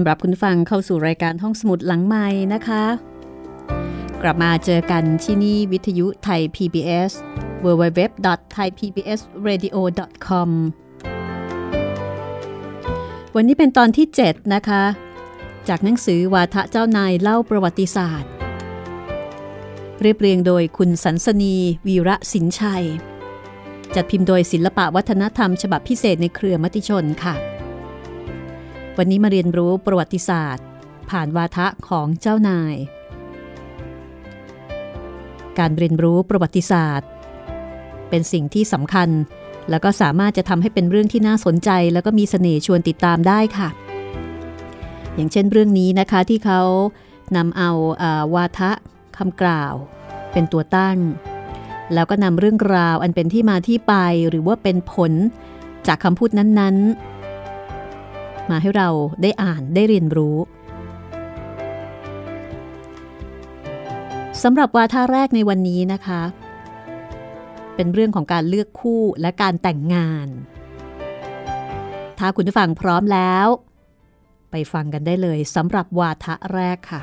[0.00, 2.84] อนรับคุณฟังเข้าสู่รายการห้องสมุดหลังไม้นะคะ
[4.22, 7.12] กลับมาเจอกันที่นี่วิทยุไทย PBS
[7.64, 10.50] www.thaipbsradio.com
[13.36, 14.82] วันนี้เป็นตอนที่ 7 นะคะ
[15.68, 18.30] จากหนังสือวาทะเจ้านายเล่าประวัติศาสตร์
[20.00, 21.54] เรียบเรียงโดยคุณสันสนี
[21.86, 22.86] วีระสินชัย
[23.94, 27.59] จัดพิมพ์โดยศิลปะวัฒนธรรม ฉบับพิเศษในเครือมติชนค่ะ
[28.98, 30.64] วันนี้มาเรียนรู้ประวัติศาสตร์
[31.10, 32.76] ผ่านวาทะของเจ้านาย
[35.58, 37.08] การเรียนรู้ประวัติศาสตร์
[38.08, 39.08] เป็นสิ่งที่สำคัญ
[39.70, 43.68] แล้วก็สามารถจะทำให้เป็นเรื่องที่น่าสนใจ แล้วก็มีเสน่ห์ชวนติดตามได้ค่ะ
[45.14, 46.60] อย่างเช่นเรื่องนี้นะคะที่เขา
[47.36, 47.70] นำเอา
[48.02, 48.70] อาวาทะ
[49.16, 49.74] คำกล่าว
[50.32, 50.98] เป็นตัวตั้ง
[51.94, 53.94] แล้วก็นำเรื่องราวอันเป็นที่มาที่ไป
[54.28, 55.12] หรือว่าเป็นผล
[55.86, 57.19] จากคำพูดนั้นๆ
[58.50, 58.88] มาให้เรา
[59.22, 60.36] ได้อ่านได้เรียนรู้
[64.42, 66.22] สำหรับวาทะแรกในวันนี้นะคะ
[67.74, 70.28] เป็นเรื่องของการเลือกคู่และการแต่งงาน
[72.18, 73.46] ถ้าคุณผู้ฟังพร้อมแล้ว
[74.50, 77.02] ไปฟังกันได้เลยสำหรับวาทะแรกค่ะ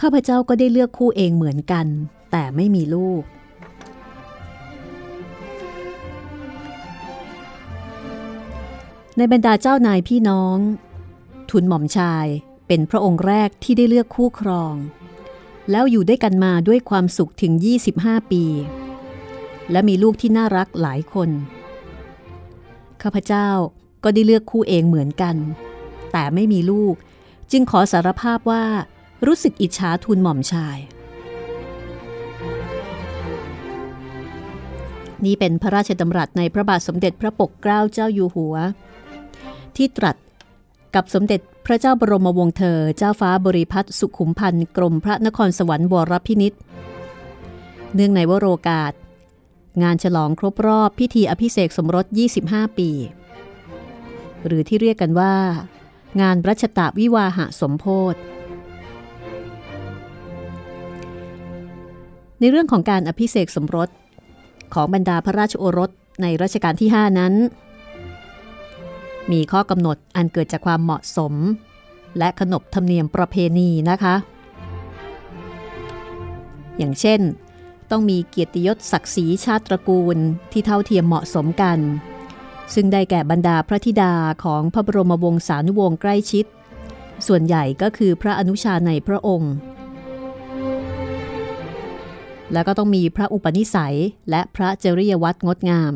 [0.00, 1.86] ข้าพเจ้าก็ได้เลือกคู่เองเหมือนกัน
[2.30, 3.22] แต่ไม่มีลูก
[9.16, 10.56] ในบรรดาเจ้านายพี่น้อง
[11.50, 12.26] ทุนหม่อมชาย
[12.66, 14.74] เป็นพระองค์แรกที่ได้เลือกคู่ครอง
[15.70, 17.52] แล้วอยู่ด้วยกันมาด้วยความสุขถึง
[17.92, 18.44] 25 ปี
[19.70, 21.30] และมีลูกที่น่ารักหลายคน
[23.02, 23.48] ข้าพเจ้า
[24.04, 25.36] ก็ได้เลือกคู่เองเหมือนกัน
[26.12, 26.94] แต่ไม่มีลูก
[27.50, 28.64] จึงขอสารภาพว่า
[29.26, 30.78] รู้สึกอิจฉาทูลหม่อมชาย
[35.24, 38.56] นี่เป็นพระราชดำรัสในพระบาทสมเด็จพระปกเกล้าเจ้าอยู่หัว
[39.76, 40.16] ที่ตรัส
[40.94, 46.52] กับสมเด็จพระเจ้าบรมวงศ์เธอ เจ้าฟ้าบริพัตรสุขุมพันธ์กรมพระนครสวรรค์วรพินิษ
[47.94, 48.92] เนื่องในวโรกาส
[49.82, 52.06] งานฉลองครบรอบพิธีอภิเษกสมรส
[52.42, 52.90] 25 ปี
[54.46, 55.34] หรือที่เรียกกันว่า
[56.20, 58.18] งานรัชตะวิวาหะสมโพธิ
[62.40, 63.88] ในเรื่องของการอภิเษกสมรส
[64.74, 65.90] ของบรรดาพระราชโอรส
[66.22, 67.34] ในรัชกาลที่ 5 นั้น
[69.32, 71.34] มีข้อกำหนดอันเกิดจากความเหมาะสม
[72.18, 74.14] และขนบธรรมเนียมประเพณีนะคะ
[76.78, 77.20] อย่างเช่น
[77.90, 80.16] ต้องมีเกียรติยศศักดิ์ศรีชาติตระกูล
[80.52, 81.78] ที่เท่าเทียมเหมาะสมกัน
[82.74, 84.12] ซึ่งได้แก่บรรดาพระธิดา
[84.44, 86.44] ของพระบรมวงศานุวงศ์ใกล้ชิด
[87.26, 89.52] ส่วนใหญ่ก็คือพระอนุชาในพระองค์
[92.52, 93.96] แล้วก็ต้องมีพระอุปนิสัย
[94.30, 95.94] และพระเจริยวัตรงดงาม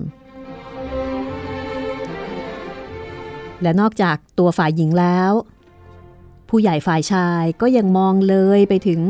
[3.63, 5.33] และนอกจากตัวฝ่ายหญิงแล้ว
[6.49, 9.01] ผู้ใหญ่ฝ่ายชายก็ยังมองเลยไปถึง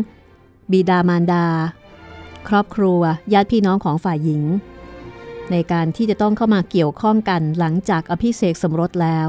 [0.72, 1.46] บิดามารดา
[2.48, 3.00] ครอบครัว
[3.32, 4.42] ญาติพี่น้องของฝ่ายหญิง
[5.50, 9.28] ในการที่จะต้องเข้ามาเกี่ยวข้องกันหลังจากอภิเษกสมรสแล้ว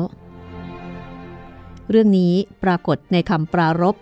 [1.89, 2.33] เรื่องนี้
[2.63, 3.95] ปรากฏในคำปรารบ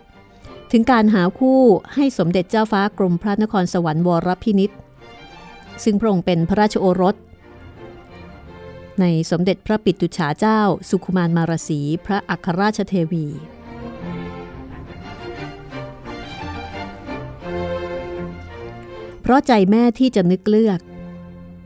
[0.75, 1.61] ถึงการหาคู่
[1.95, 4.71] ให้สมเด็จเจ้าฟ้ากรมพระนครสวรรค์วรพินิษ
[5.83, 7.15] ซึ่งพระองค์เป็นพระราชโอรส
[8.99, 10.59] ในสมเด็จพระปิตุฉาเจ้า
[10.89, 13.25] สุขุมารมารสีพระอัครราชเทวี
[19.21, 20.79] เพราะใจแม่ที่จะนึกเลือก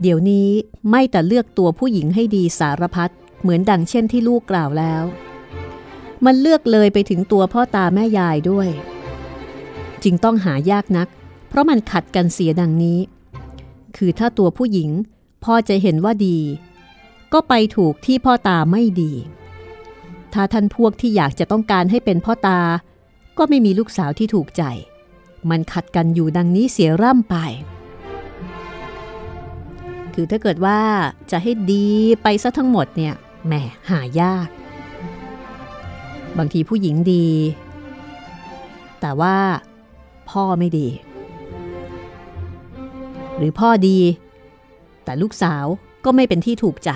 [0.01, 0.49] เดี๋ยวนี้
[0.89, 3.11] ไม่แต่เลือกตัวผู้หญิงให้ดีสารพัด
[3.41, 5.03] เหมือนดังเช่นที่ลูกกล่าวแล้ว
[6.25, 8.69] มันเลือกเลยไปถึงตัวพ่อตาแม่ยายด้วย
[10.03, 11.07] จึงต้องหายากนัก
[11.49, 12.99] เพราะมันขัดกันเสียดังนี้
[13.97, 14.89] คือถ้าตัวผู้หญิง
[15.43, 16.39] พ่อจะเห็นว่าดี
[17.33, 19.13] ก็ไปถูกที่พ่อตาไม่ดี
[20.33, 22.59] ถ้าท่านพวกที่อยากจะต้องการให้เป็นพ่อตา
[23.37, 24.63] ก็ไม่มีลูกสาวที่ถูกใจ
[25.49, 27.35] มันขัดกันอยู่ดังนี้เสียร่ำไป
[30.13, 30.79] คือถ้าเกิดว่า
[31.31, 31.87] จะให้ดี
[32.23, 33.13] ไปซะทั้งหมดเนี่ย
[33.45, 33.53] แหม
[33.89, 34.47] หายาก
[36.37, 37.27] บางทีผู้หญิงดี
[39.01, 39.35] แต่ว่า
[40.31, 40.87] พ่อไม่ดี
[43.37, 43.99] หรือพ่อดี
[45.03, 45.65] แต่ลูกสาว
[46.05, 46.91] ก็ไม่เป็นที่ถูกใจ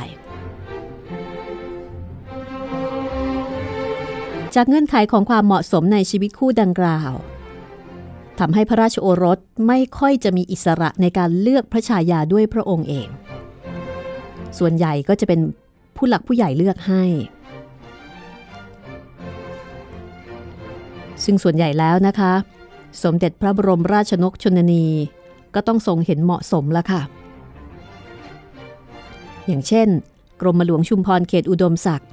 [4.56, 7.12] จากเงื่อนไขของความเหมาะสมในชีวิตคู่ดังกล่าว
[8.40, 13.08] ทำให้พระราชโอรสไม่ค่อยจะมีอิสระในการเลือกพระชายาด้วยพระองค์เอง
[14.60, 15.40] ส่วนใหญ่ก็จะเป็น
[15.96, 17.04] ผู้หลักผู้ใหญ่เลือกให้
[21.24, 22.34] ซึ่งส่วนใหญ่แล้วนะคะ
[23.04, 24.86] สมเด็จพระบรมราชนกชนนี
[25.56, 27.02] ก็ต้องทรงเห็นเหมาะสมแล้วค่ะ
[29.48, 29.88] อย่างเช่น
[30.42, 32.10] กรมหลวงชุมพรเขตอุดมศักดิ์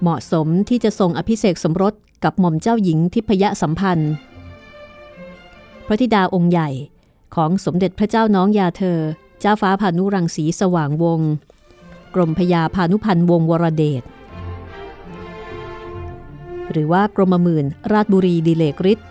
[0.00, 1.94] เหมาะสมที่จะทรงอภิเษกสมรส
[2.24, 4.12] กับหม่อมเจ้าหญิงทิพยสัมพันธ์
[5.86, 6.70] พระธิดาองค์ใหญ่
[7.34, 8.98] ของสมเด็จพระเจ้าน้องยาเธอ
[9.40, 11.20] เจ้าฟ้าพานุรังสีสว่างวง
[12.14, 14.02] กรมพยาพานุพันธ์วงวรเดช
[16.70, 19.08] หรือว่ากรมหมื่นราชบุรีดิเลกฤทธิ์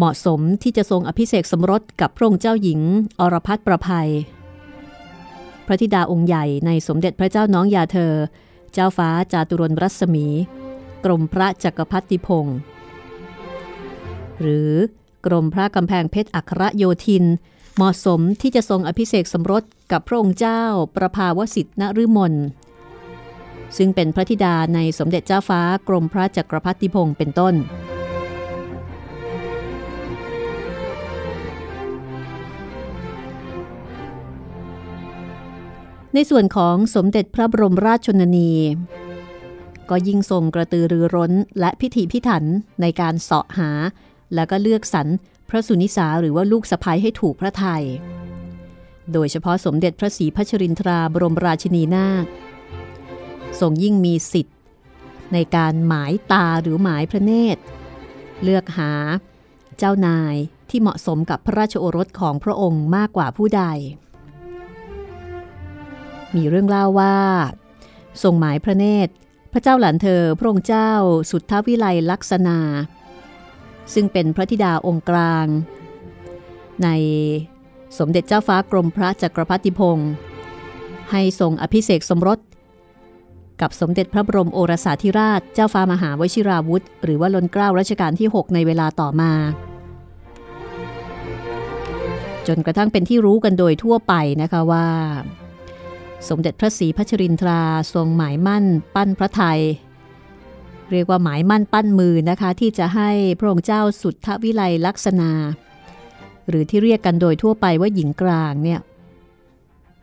[0.00, 2.80] เหมาะสมที่จะทรงอภิเษกสมรสกับพระองค์เจ้าหญิง
[3.20, 4.10] อรพัฒประภัย
[5.66, 8.14] พระธิดาองค์ใหญ่ในสมเด็จพระเจ้าน้องยาเธอ
[8.72, 10.26] เจ้าฟ้าจาตุรนรัศมี
[11.04, 12.58] กรมพระจักรพรรดิพงศ์
[14.40, 14.70] หรือ
[15.26, 17.24] กรมพระกำแพงเพชรอัครโยธิน
[17.76, 20.62] เหมาะสมที่จะทรงอภิเษกสมรสกับพระองค์เจ้า
[20.96, 22.34] ประภาวสิทธินฤมล
[23.76, 27.56] ซึ่งเป็นพระธิดาในสมเด็จเจ้าฟ้ากรมพระจักรพรรดิพงศ์เป็นต้น
[36.14, 38.52] ในส่วนของสมเด็จพระบรมราชชนนี
[39.90, 42.44] ก็ยิ่งทรงกระตือรือร้นและพิถีพิถัน
[42.80, 43.70] ในการเสาะหา
[44.34, 45.08] แล้วก็เลือกสรร
[45.48, 47.84] พระสุนิสาหรือว่าลูกสะพ้ยให้ถูกพระไทย
[49.12, 52.26] โดยเฉพาะสมเด็จพระศรีพัชรินทราบรมราชินีนาถ
[53.60, 54.56] ทรงยิ่งมีสิทธิ์
[55.32, 57.62] ในการหมายตาหรือหมายพระเนตร
[58.42, 58.92] เลือกหา
[59.78, 60.34] เจ้านาย
[60.70, 63.64] ที่เหมาะสมกับพระราชโอรสของพระองค์มากกว่าผู้ใด
[66.36, 67.16] มีเรื่องเล่าว่า
[68.22, 69.12] ทรงหมายพระเนตร
[69.52, 70.90] พระเจ้าหลานเธอพระองค์เจ้า
[71.30, 72.58] สุทธวิไลลักษณา
[73.94, 75.46] ซึ่งเป็นพระธิดาองค์กลาง
[76.82, 76.88] ใน
[77.98, 80.10] สมเด็จเจ้าฟ้ากรมพระจักรพรรดิพงศ์
[81.10, 82.38] ให้ทรงอภิเษกสมรส
[83.60, 89.32] กับสมเด็จพระบรมโอรสาธิราชเจ้าฟ้ามหาวชิราวุธ หรือว่าล้นเกล้ารัชกาลที่ 6 ในเวลาต่อมา
[92.46, 94.86] จนกระทั่งเป็นที่รู้กันโดยทั่วไปนะคะว่า
[96.28, 97.62] สมเด็จพระศรีพัชรินทรา
[97.94, 99.60] ทรงหมายมั่นปั้นพระไทย
[100.90, 105.30] เรียกว่าหมายมั่นปั้นมือนะคะที่จะให้พระองค์เจ้าสุทธวิไลลักษณา
[106.48, 108.80] หรือที่เรียกกันโดยทั่วไปว่าหญิงกลางเนี่ย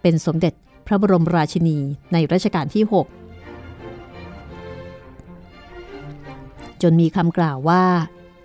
[0.02, 0.54] เป็นสมเด็จ
[0.88, 1.78] พระบรมราชินี
[2.14, 2.94] ในรัชกาลที่ 6
[6.82, 7.84] จนมีคำกล่าวว่า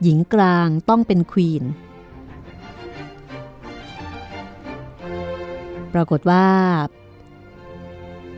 [0.03, 1.65] หญิงกลางต้องเป็นควีน
[5.95, 6.47] ปรากฏว่า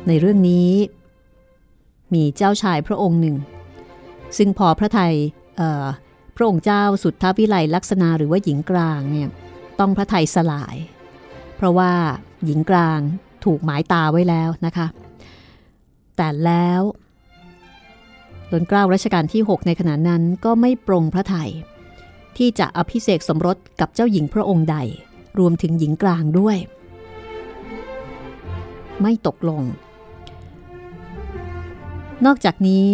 [0.09, 0.71] ในเรื่องนี้
[2.15, 3.37] มีเจ้าชายพระองค์หนึ่ง
[4.37, 5.15] ซึ่งพอพระไทย
[6.37, 9.29] พระองค์เจ้าสุดทัพวิไลลักษณะหรือว่าหญิงกลางเนี่ย
[9.81, 10.77] ต้องพระไทยสลาย
[11.57, 11.93] เพราะว่า
[12.45, 13.01] หญิงกลาง
[13.45, 14.87] ถูกหมายตาไว้แล้วนะคะ
[16.17, 16.83] แต่แล้ว
[18.53, 21.51] ล้นเกล้ารัชกาลที่ 6 ในขณะนั้นก็ไม่ปรงพระไทย
[22.37, 24.77] ที่จะอภิเษกสมรสกับเจ้าหญิงพระองค์ใด
[25.39, 26.57] รวมถึงหญิงกลางด้วย
[29.03, 29.63] ไม่ตกลง
[32.26, 32.92] นอกจากนี้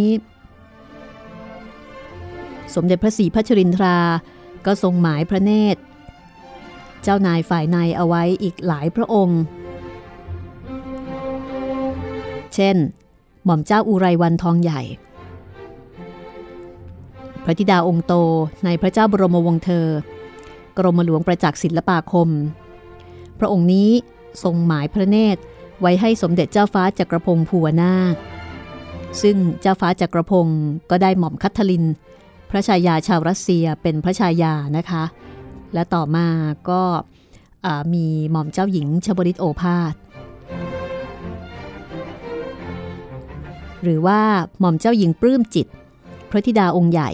[2.74, 3.98] สมเด็จพระศรีพัชรินทรา
[4.66, 5.80] ก็ทรงหมายพระเนตร
[7.02, 9.40] เจ้านายฝ่ายในเอาไว้อีกหลายพระองค์
[12.54, 12.76] เช่น
[13.44, 14.82] หม่อมเจ้าอุไรวันทองใหญ่
[17.44, 18.14] พระธิดาองค์โต
[18.64, 19.86] ในพระเจ้าบรมวงศ์เธอ
[20.78, 22.28] กรมหลวงประจักษ์ศิลปาคม
[23.38, 23.90] พระองค์นี้
[24.42, 25.40] ทรงหมายพระเนตร
[25.80, 28.14] ไว้ให้สมเด็จเจ้าฟ้าจักรพงศ์ภูวนาถ
[29.23, 31.85] ซึ่งเจ้าฟ้าจักรพงศ์ก็ได้หม่อมคัทลิน
[32.50, 35.05] พระชายาชาวรัสเซียเป็นพระชายานะคะ
[35.75, 36.26] และต่อมา
[36.71, 36.83] ก็
[37.95, 39.95] มีหม่อมเจ้าหญิงชบริตโอภาส
[43.83, 44.21] หรือว่า
[44.61, 45.67] หม่อมเจ้าหญิงปลื้มจิต
[46.31, 47.11] พระธิดาองค์ใหญ่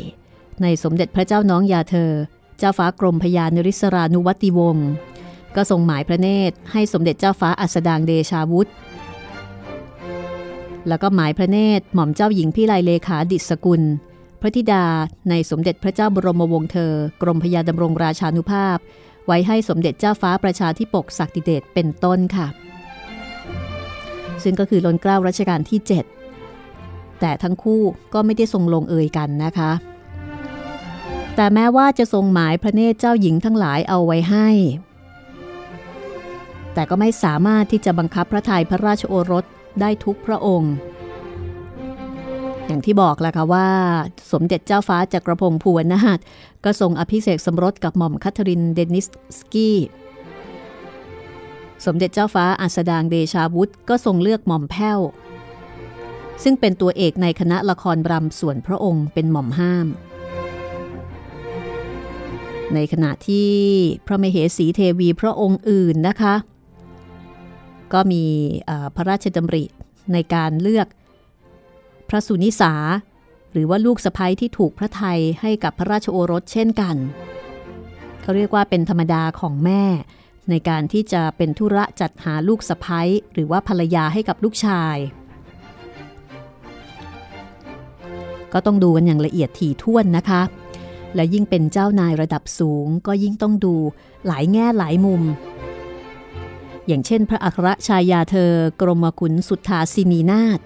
[0.62, 2.12] ในสมเด็จพระเจ้าน้องยาเธอ
[2.59, 4.88] เจ้าฟ้ากรมพยานริศรานุวัติวงศ์
[5.57, 8.69] ก็ทรงหมายพระเนตรให้สมเด็จเจ้าฟ้าอัสดางเดชาวุธ
[10.88, 13.83] แล้วก็หมายพระเนตรหม่อมเจ้าหญิงพิไลเลขาดิศกุล
[14.40, 14.85] พระธิดา
[15.31, 18.76] ในสมเด็จพระเจ้าบรมวงศ์เธอ กรมพยาดำรงราชานุภาพ
[19.26, 22.47] ไว้ให้สมเด็จเจ้าฟ้าประชาธิปกศักดิเดชเป็นต้นค่ะ
[24.43, 25.81] ซึ่งก็คือล้นเกล้ารัชกาลที่
[26.50, 27.83] 7 แต่ทั้งคู่
[28.14, 29.73] ก็ไม่ได้ทรงลงเอยกันนะคะ
[31.37, 34.49] แต่แม้ว่าจะทรงหมายพระเนตรเจ้าหญิงทั้งหลายเอาไว้ให้
[36.75, 39.45] แต่ก็ไม่สามารถที่จะบังคับพระทัยพระราชโอรส
[39.80, 40.75] ได้ทุกพระองค์
[42.66, 43.68] อย่างที่บอกแหละค่ะว่า
[44.33, 46.18] สมเด็จเจ้าฟ้าจักรพงศ์ภูวนาถ
[46.64, 49.06] ก็ทรงอภิเษกสมรสกับหม่อมคัทรินเดนิส
[49.38, 49.78] สกี้
[51.87, 55.00] สมเด็จเจ้าฟ้าอัสดางเดชาวุธก็ทรงเลือกหม่อมแพ้ว
[56.42, 59.87] ซึ่งเป็นตัวเอกในคณะละครบรำส่วนพระองค์เป็นหม่อมห้าม
[62.75, 63.50] ในขณะที่
[64.06, 66.35] พระมเหสีเทวีพระองค์อื่นนะคะ
[67.93, 68.25] ก็มี
[68.97, 69.64] พระราชดำริ
[70.12, 70.87] ในการเลือก
[72.09, 72.73] พระสุนิสา
[73.52, 76.97] หรือว่าลูกสะพ้ยที่ถูกพระไทยให้กับพระราชโอรสเช่นกัน
[78.23, 79.83] เขาเรียกว่าเป็นธรรมดาของแม่
[80.50, 84.97] ในการที่จะเป็นธุระจัดหาลูกสะพ้ยหรือว่าภรรยาให้กับลูกชาย
[88.52, 90.43] ก็ต้องดูกันอย่างละเอียดถี่ถ้วนนะคะ
[91.14, 93.75] และยิ่งเป็นเจ้านายระดับสูง ก็ยิ่งต้องดู
[94.26, 95.23] หลายแง่หลายมุม
[96.87, 100.61] อย่างเช่นพระอัครชายาเธอกรมขุนสุทธาสินีนาถ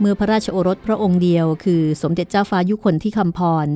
[0.00, 3.66] เมื่อพระราชโอรสพระองค์เดียวคือสมเด็จเจ้าฟ้ายุคนที่คำพร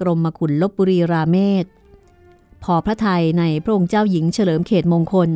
[0.00, 1.66] กรมขุนลบบุรีราเมศ
[2.64, 5.30] พอพระไทยในพระองค์เจ้าหญิงเฉลิมเขตมงคล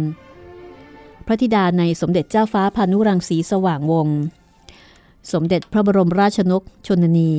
[1.27, 4.19] พระธิดาในสมเด็จเจ้าฟ้าพานุรังสีสว่างวงศ์
[5.33, 7.33] สมเด็จพระบรมราชนกชนนี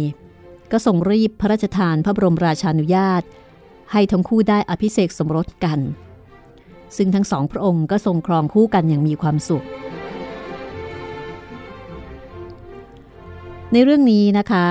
[0.71, 3.23] ก็ทรงรีบพระราชทานพระบรมราชานุญาต
[3.91, 5.79] ให้ทั้งคู่ได้อภิเษกสมรสกัน
[6.97, 9.65] ซึ่งทั้งสองพระองค์ก็ทรงครองคู่กันอย่างมีความสุข
[13.71, 14.65] ในเรื่องนี้นะคะ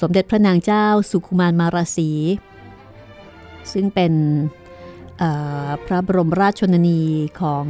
[0.00, 2.10] สมเด็จพระนางเจ้าสุขุมารมาราศี
[3.72, 4.12] ซึ่งเป็น
[5.86, 7.00] พระบรมราชชนนี
[7.40, 7.66] ของ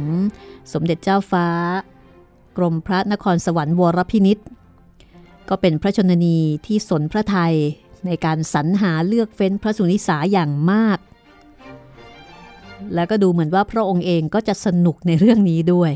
[0.73, 1.47] สมเด็จเจ้าฟ้า
[2.57, 4.37] กรมพระนครสวรรค์วรพินิษ
[5.49, 7.55] ก็เป็นพระชนนีที่สนพระไทย
[8.05, 10.99] ในการสรรหาเลือกเฟ้นพระสุนิสาอย่างมาก
[12.93, 15.93] และก็ดูเหมือนว่าพระองค์เองก็จะสนุกในเรื่องนี้ด้วย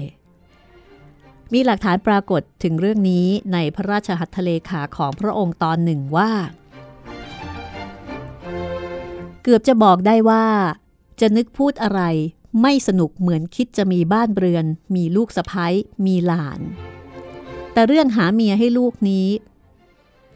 [1.54, 6.32] มีหลักฐานปรากฏถึงเรื่องนี้ในพระราชหัตถเลขาของพระองค์ตอนหนึ่งว่า
[9.44, 10.46] เกือบจะบอกได้ว่า
[11.20, 12.02] จะนึกพูดอะไร
[12.62, 14.66] ไม่สนุกเหมือนคิดจะมีบ้านเรือน
[14.96, 15.74] มีลูกสะพ้ย
[16.06, 16.60] มีหลาน
[17.74, 19.28] แต่เรื่องหาเมียให้ลูกนี้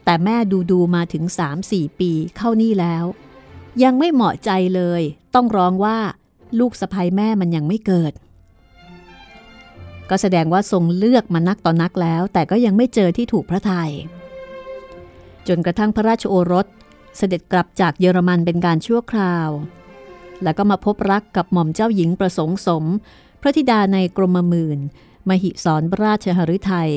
[0.04, 1.24] แต่แม่ดูดูมาถึง
[1.62, 3.04] 3-4 ปีเข้านี่แล้ว
[3.82, 5.02] ยังไม่เหมาะใจเลย
[5.34, 5.98] ต้องร้องว่า
[6.58, 8.12] ลูกสะพ้ยแม่มันยังไม่เกิด
[10.10, 13.90] ก็แสดงว่าทรงเลือกมานักต่อนนักแล้ว แต่ก็ยังไม่เจอที่ถูกพระทยัย
[15.48, 16.66] จนกระทั่งพระราชโอรส
[17.16, 19.48] เสด็จกลับจากเยอรมันเป็นการชั่วคราว
[20.42, 22.84] แล้วก็มาพบรักกับหม่อมเจ้าหญิงประสงค์สม
[23.40, 24.78] พระธิดาในกรมหมื่น
[25.28, 26.90] มหิสรราชหฤทัย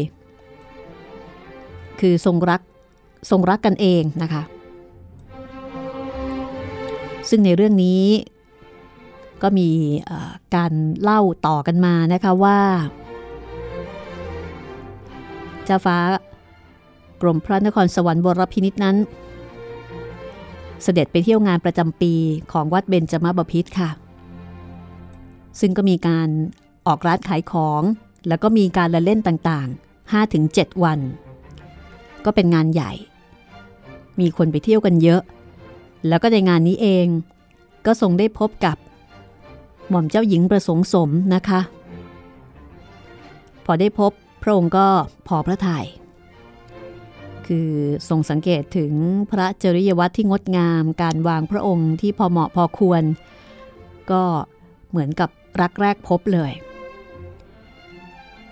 [2.00, 2.62] คือทรงรัก
[3.30, 4.44] ทรงรักกันเองนะคะ
[7.30, 8.04] ซึ่งในเรื่องนี้
[9.42, 9.70] ก็มี
[10.56, 12.60] การเล่าต่อกันมานะคะว่า
[15.66, 15.98] เจ้าฟ้า
[17.22, 18.96] กรมพระนครสวรรค์บรพินิษนั้น
[20.84, 22.14] เสด็จไปเที่ยวงานประจำปี
[22.52, 23.90] ของวัดเบญจมาบพิษค่ะ
[25.60, 26.28] ซึ่งก็มีการ
[26.88, 27.82] ออกร้านขายของ
[28.28, 31.00] แล้วก็มีการละเล่นต่างๆ 5-7 วัน
[32.26, 32.92] ก็เป็นงานใหญ่
[34.20, 35.22] มีคนไปเที่ยวกันเยอะ
[36.08, 37.08] แล้วก็ในงานนี้เอง
[37.86, 38.78] ก็ทรงได้พบกับ
[39.90, 41.62] หม่อมเจ้าหญิงประสงค์สมนะคะ
[43.66, 44.12] พอได้พบ
[44.44, 44.88] พระองค์ก็
[45.28, 45.86] พอพระทยัย
[47.48, 47.70] คือ
[48.10, 48.94] ทรงสังเกตถึง
[49.32, 53.04] พระจริยวัตรที่งดงาม การวางพระองค์ที่พอเหมาะพอควร
[54.12, 54.24] ก็
[54.90, 55.30] เหมือนกับ
[55.62, 56.52] รักแรกพบเลย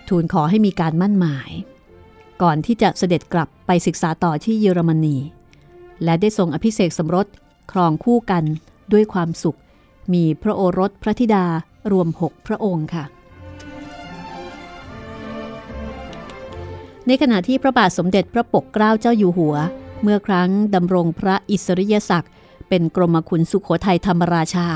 [0.08, 1.52] ทูลขอให้มีการมั่นหมาย
[2.42, 5.18] ก่อนที่จะเสด็จกลับไปศึกษาต่อที่เยอรมนี
[6.04, 7.28] และได้ทรงอภิเษกสมรส
[7.72, 8.44] ครองคู่กัน
[8.94, 9.58] ด้วยความสุข
[10.14, 11.46] มีพระโอรสพระธิดา
[11.92, 13.06] รวมหกพระองค์ค่ะ
[17.08, 19.56] ในขณะที่พระบาทสมเด็จพระปกเกล้าเจ้าอยู่หัว
[20.02, 22.32] เมื่อครั้งดำรงพระอิสริยศักดิ์
[22.70, 24.68] เป็นกรมขุนสุขโขทัยธรรมราชา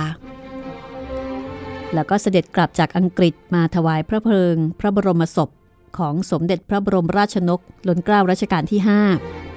[1.93, 5.49] แล้วก็เสด็จกลับจากอังกฤษมาถวายพระเพลิง พระบรมศพ
[5.97, 8.79] ของสมเด็จพระบรมราชนกล้นเกล้ารัชกาลที่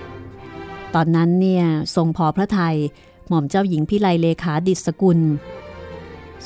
[0.09, 2.77] 5 ตอนนั้นเนี่ยทรงพอพระไทย
[3.31, 5.21] หม่อมเจ้าหญิงพิไลเลขาดิศกุล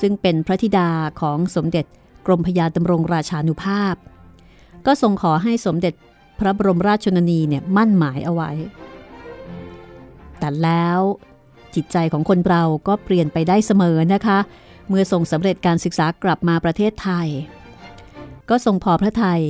[0.01, 0.89] ซึ่งเป็นพระธิดา
[1.21, 1.87] ของสมเด็จ
[2.27, 3.95] กรมพยาดำรงราชานุภาพ
[4.87, 5.95] ก็ทรงขอให้สมเด็จ
[6.39, 8.51] พระบรมราชชนนีเนี่ยมั่นหมายเอาไว้
[10.39, 11.01] แต่แล้ว
[11.75, 14.39] จิตใจของคนเราก็เปลี่ยนไปได้เสมอนะคะ
[14.89, 17.29] เมื่อทรงสำเร็จการศึกษากลับมาประเทศไทย
[18.49, 19.43] ก็ทรงพอพระไทย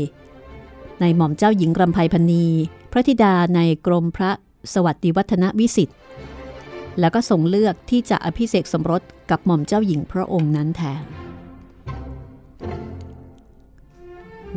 [1.01, 2.47] ในหม่อมเจ้าหญิงรำไพพันี
[2.93, 4.31] พระธิดาในกรมพระ
[4.73, 5.97] สวัสดิวัฒนวิสิทธิ์
[7.01, 11.03] แล้วก็ทรงเลือกที่จะอภิเษกสมรสกับหม่อมเจ้าหญิงพระองค์นั้นแทน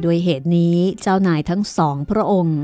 [0.04, 2.60] ด้วยเหตุนี้เจ้านายทั้งสองพระองค์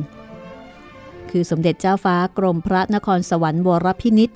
[1.30, 4.30] คือสมเด็จเจ้าฟ้ากรมพระนครสวรรค์วรพินิษ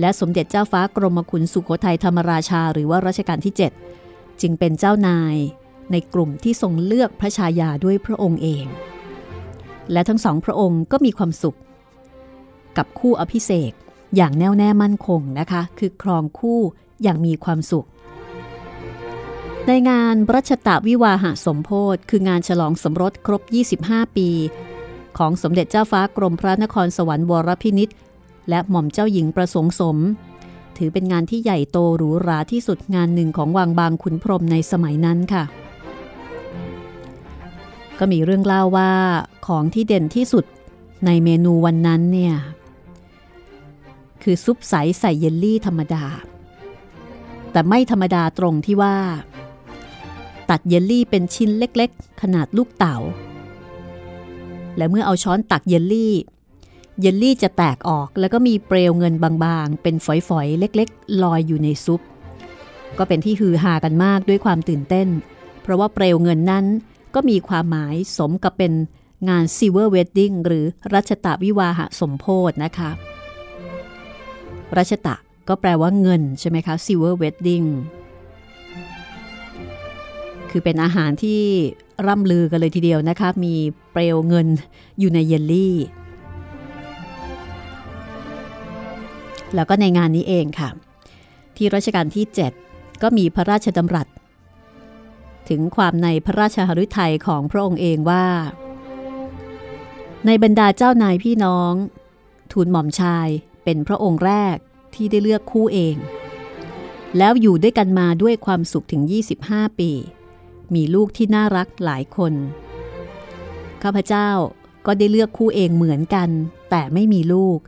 [0.00, 3.54] และสมเด็จเจ้าฟ้ากรมขุนสุโขทัยธรรมราชาหรือว่ารัชกาลที่
[3.98, 5.36] 7 จึงเป็นเจ้านาย
[5.92, 8.66] ในกลุ่มที่ทรงเลือกพระชายาด้วยพระองค์เอง
[9.92, 11.58] และทั้งสองพระองค์ก็มีความสุข
[12.76, 13.72] กับคู่อภิเษก
[14.16, 16.60] อย่างแน่วแน่มั่นคงนะคะ คือครองคู่
[17.02, 17.86] อย่างมีความสุข
[19.66, 23.42] ในงานรัชตะวิวาหะสมโพธคืองานฉลองสมรสครบ
[23.80, 24.28] 25 ปี
[25.18, 27.88] ของสมเด็จเจ้าฟ้ากรมพระนครสวรรค์วรพินิษ
[28.48, 29.96] และหม่อมเจ้าหญิงประสงค์สม
[30.76, 35.44] ถือเป็นงานที่ใหญ่โตหรูหราที่สุดงานหนึ่งของวังบางขุนพรมในสมัยนั้นค่ะ
[37.98, 38.92] ก็มีเรื่องเล่าว่า
[39.46, 40.44] ของที่เด่นที่สุด
[41.06, 42.34] ในเมนูวันนั้นเนี่ย
[44.24, 46.04] คือซุปใสใส่เยลลี่ธรรมดา
[47.52, 48.96] แต่ไม่ธรรมดาตรงที่ว่า
[50.50, 52.96] ตัดเยลลี่เป็นชิ้นเล็กๆ ขนาดลูกเต๋า
[54.76, 56.14] และเมื่อเอาช้อนตักเยลลี่
[57.00, 62.00] เยลลี่จะแตกออกแล้วก็มีเปลวเงินบางๆ เป็นฝอยๆ เล็กๆ ลอยอยู่ในซุป
[62.98, 65.08] ก็เป็นที่ฮือฮากันมากด้วยความตื่นเต้น
[65.62, 66.64] เพราะว่าเปลวเงินนั้น
[67.14, 68.72] ก็มีความหมายสมกับเป็น
[69.28, 72.90] งาน silver wedding หรือรัชตวิวาหสมโภชนะคะ
[74.76, 75.16] รัชตะ
[75.48, 77.62] ก็แปลว่าเงินใช่ไหมคะ silver wedding
[80.50, 81.42] คือเป็นอาหารที่
[82.06, 83.54] ร่ำลือกันเลยทีเดียวนะคะ มี
[83.92, 84.46] เปลวเงิน
[84.98, 85.76] อยู่ในเยลลี่
[89.54, 90.68] แล้วก็ในงานนี้เองค่ะ
[91.56, 92.26] ที่รัชกาลที่
[92.64, 94.08] 7 ก็มีพระราชดำรัส
[95.48, 98.26] ถึงความในพระราชหฤทัยของพระองค์เองว่า
[100.26, 101.72] ในบรรดาเจ้านายพี่น้อง
[102.52, 103.28] ทูลหม่อมชาย
[103.64, 104.56] เป็นพระองค์แรก
[104.94, 105.96] ที่ได้เลือกคู่เอง
[107.18, 109.02] แล้วอยู่ด้วยกันมาด้วยความสุขถึง
[109.40, 109.90] 25 ปี
[110.74, 112.32] มีลูกที่น่ารักหลายคน
[113.82, 114.30] ข้าพเจ้า
[114.86, 116.28] ก็ได้เลือกคู่เองเหมือนกัน
[116.70, 117.58] แต่ไม่มีลูก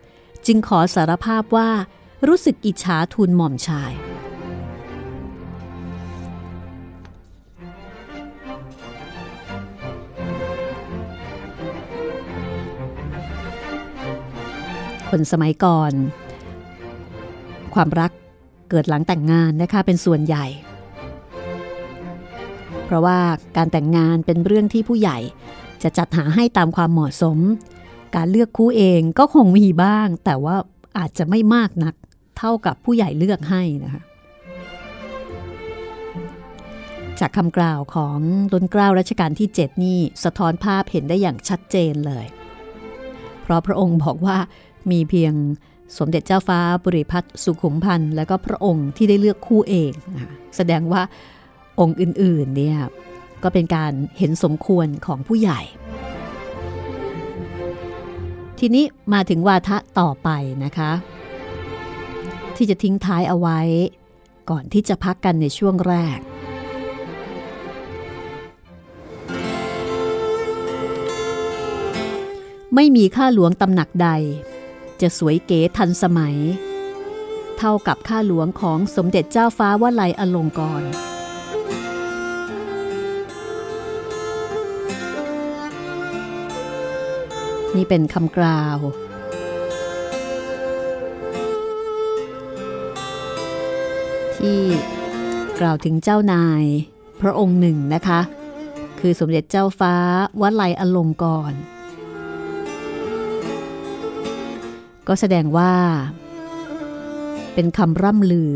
[0.47, 1.71] จึงขอสารภาพว่า
[2.27, 3.93] รู้สึกอิจฉาทูลหม่อมชาย
[15.11, 15.93] คนสมัยก่อน
[17.75, 18.11] ความรัก
[18.71, 20.47] เกิดหลังแต่งงานนะคะเป็นส่วนใหญ่
[22.85, 23.19] เพราะว่า
[23.57, 25.19] การแต่งงานเป็นเรื่องที่ผู้ใหญ่
[25.83, 27.39] จะจัดหาให้ตามความเหมาะสม
[28.17, 30.57] การเลือกคู่เองก็คงมีบ้าง แต่ว่า
[30.99, 31.95] อาจจะไม่มากนัก
[32.39, 34.03] เท่ากับผู้ใหญ่เลือกให้นะคะ
[37.21, 38.19] จากคำกล่าวของ
[38.53, 42.27] ล้นเกล้ารัชกาลที่ 7 นี่สะท้อนภาพเห็นได้อย่างชัดเจนเลย
[43.43, 44.39] เพราะพระองค์บอกว่า
[44.91, 45.33] มีเพียง
[45.99, 49.93] สมเด็จเจ้าฟ้าบุริพัฒน์สุขุมพันธ์และก็พระองค์ที่ได้เลือกคู่เอง
[50.57, 51.03] แสดงว่า
[51.81, 52.79] องค์อื่นๆเนี่ย
[53.43, 55.61] ก็เป็นการเห็นสมควรของผู้ใหญ่
[58.59, 60.29] ทีนี้มาถึงวาทะต่อไป
[60.65, 60.93] นะคะ
[62.57, 63.61] ที่จะทิ้งท้ายเอาไว้
[64.51, 66.19] ก่อนที่จะพักกันในช่วงแรก
[72.75, 74.09] ไม่มีข้าหลวงตำหนักใด
[75.03, 76.37] จะสวยเก๋ทันสมัย
[77.59, 80.83] เท่ากับข้าหลวงของสมเด็จเจ้าฟ้าวลัยอลงกร
[87.77, 88.79] นี่เป็นคำกล่าว
[94.39, 94.61] ที่
[95.61, 96.65] กล่าวถึงเจ้านาย
[97.21, 98.21] พระองค์หนึ่งนะคะ
[99.01, 99.95] คือสมเด็จเจ้าฟ้า
[100.41, 101.61] วลัยอลงกรณ์
[105.09, 105.73] ก็แสดงว่า
[107.55, 108.53] เป็นคำร่ำลือ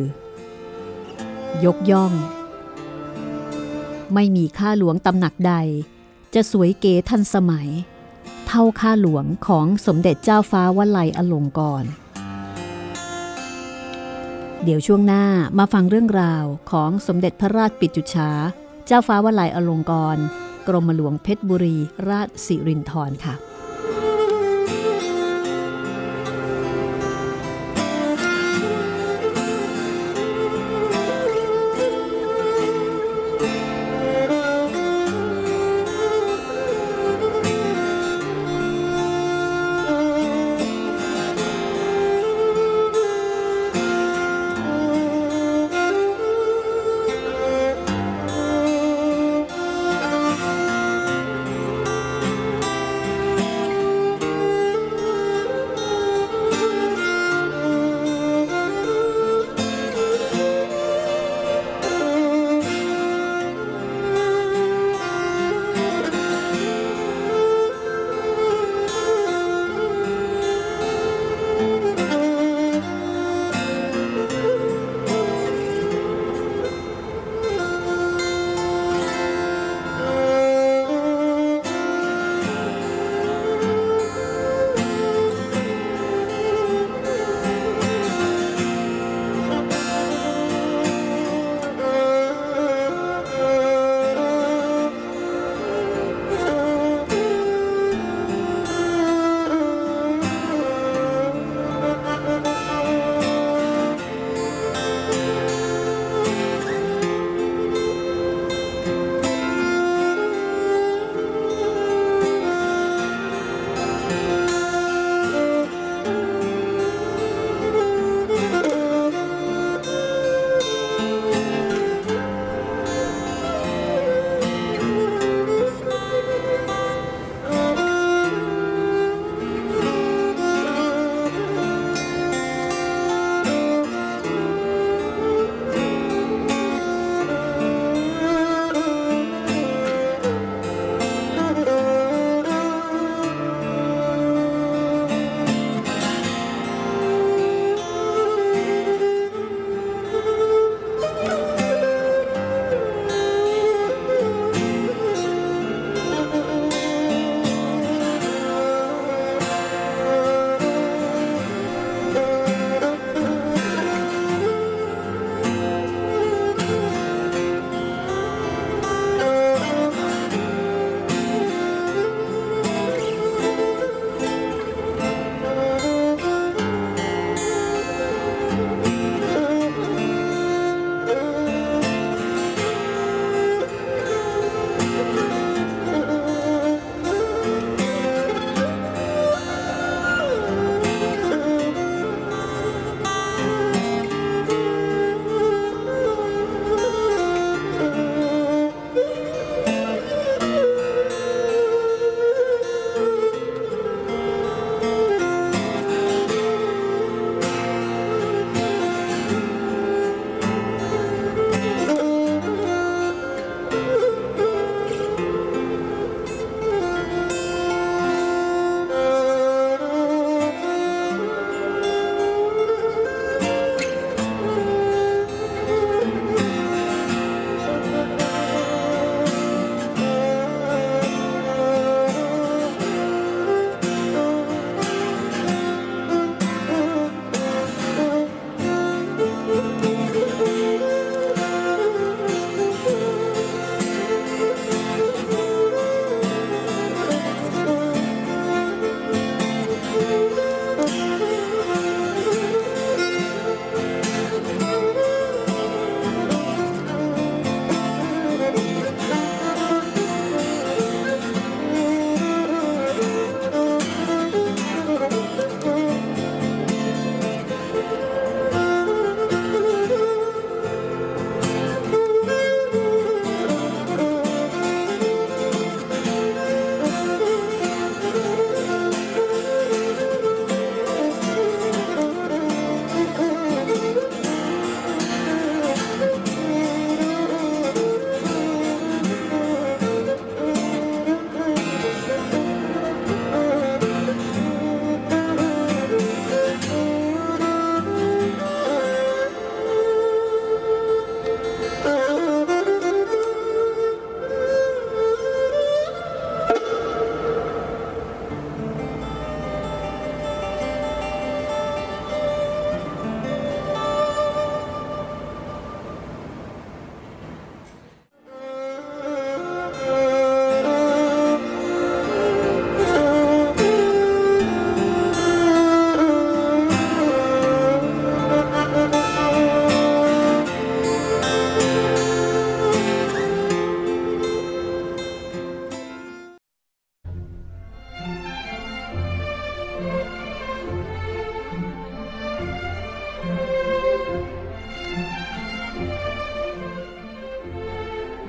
[1.64, 2.12] ยกย่อง
[4.14, 5.54] ไม่มีข้าหลวงตำหนักใด
[6.34, 7.68] จะสวยเก๋ทันสมัย
[8.46, 11.90] เท่าข้าหลวงของสมเด็จเจ้าฟ้าวลัยอลงกรณ์
[14.64, 15.24] เดี๋ยวช่วงหน้า
[15.58, 18.30] มาฟังเรื่องราวของสมเด็จพระราชปิจุชา
[18.86, 20.16] เจ้าฟ้าวลัยอลงกร
[20.68, 21.76] กรมหลวงเพชรบุรี
[22.08, 23.49] ราชสิรินธรค่ะ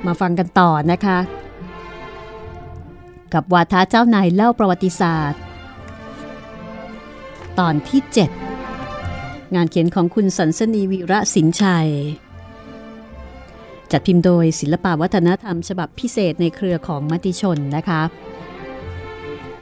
[0.05, 1.19] มาฟังกันต่อนะคะ
[3.33, 5.41] กับวาทะเจ้านายเล่าประวัติศาสตร์
[7.59, 8.01] ตอนที่
[8.77, 11.89] 7 งานเขียนของคุณสันสนีวีระสินชัย
[13.91, 18.01] จัดพิมพ์โดยศิลปวัฒนธรรมฉบับพิเศษในเครือของมติชนนะคะ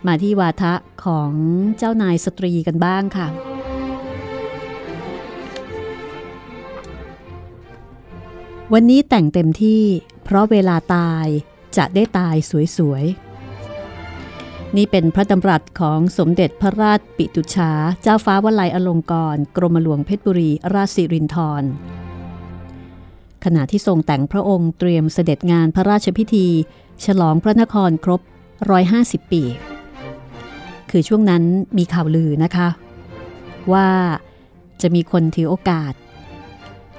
[0.08, 0.74] มาที่วาทะ
[1.06, 1.32] ของ
[1.78, 3.28] เจ้านายสตรีกันบ้างค่ะ
[8.74, 9.84] วันนี้แต่งเต็มที่
[10.32, 11.28] เพราะเวลาตาย
[11.78, 12.36] จะได้ตาย
[12.78, 21.64] สวยๆ นี่เป็นพระดำรัสของสมเด็จพระราชปิตุชา เจ้าฟ้าวลัยอลงกรณ์กรมหลวงเพชรบุรีราชสิรินธร
[23.46, 26.48] ขณะที่ทรงแต่งพระองค์เตรียมเสด็จงานพระราชพิธี
[27.06, 28.22] ฉลองพระนครครบ
[28.76, 29.44] 150 ปี
[30.90, 31.44] คือช่วงนั้น
[31.78, 32.70] มีข่าวลือนะคะ
[33.74, 33.90] ว่า
[34.82, 35.94] จะมีคนถือโอกาส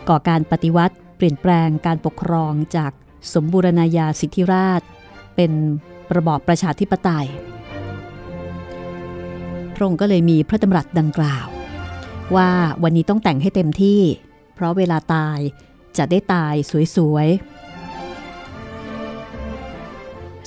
[0.09, 2.93] ก่อการปฏิวัติเปลี่ยนแปลงการปกครองจาก
[3.35, 4.83] สมบูรณาญาสิทธิราช
[5.37, 5.53] เป็น
[6.17, 7.29] ระบอบประชาธิปไตย
[9.75, 11.47] พระองค์ก็เลยมีพระดำรัสดังกล่าว
[12.37, 12.51] ว่า
[12.83, 14.01] วันนี้ต้องแต่งให้เต็มที่
[14.55, 15.39] เพราะเวลาตาย
[15.97, 16.55] จะได้ตาย
[16.97, 17.61] สวยๆ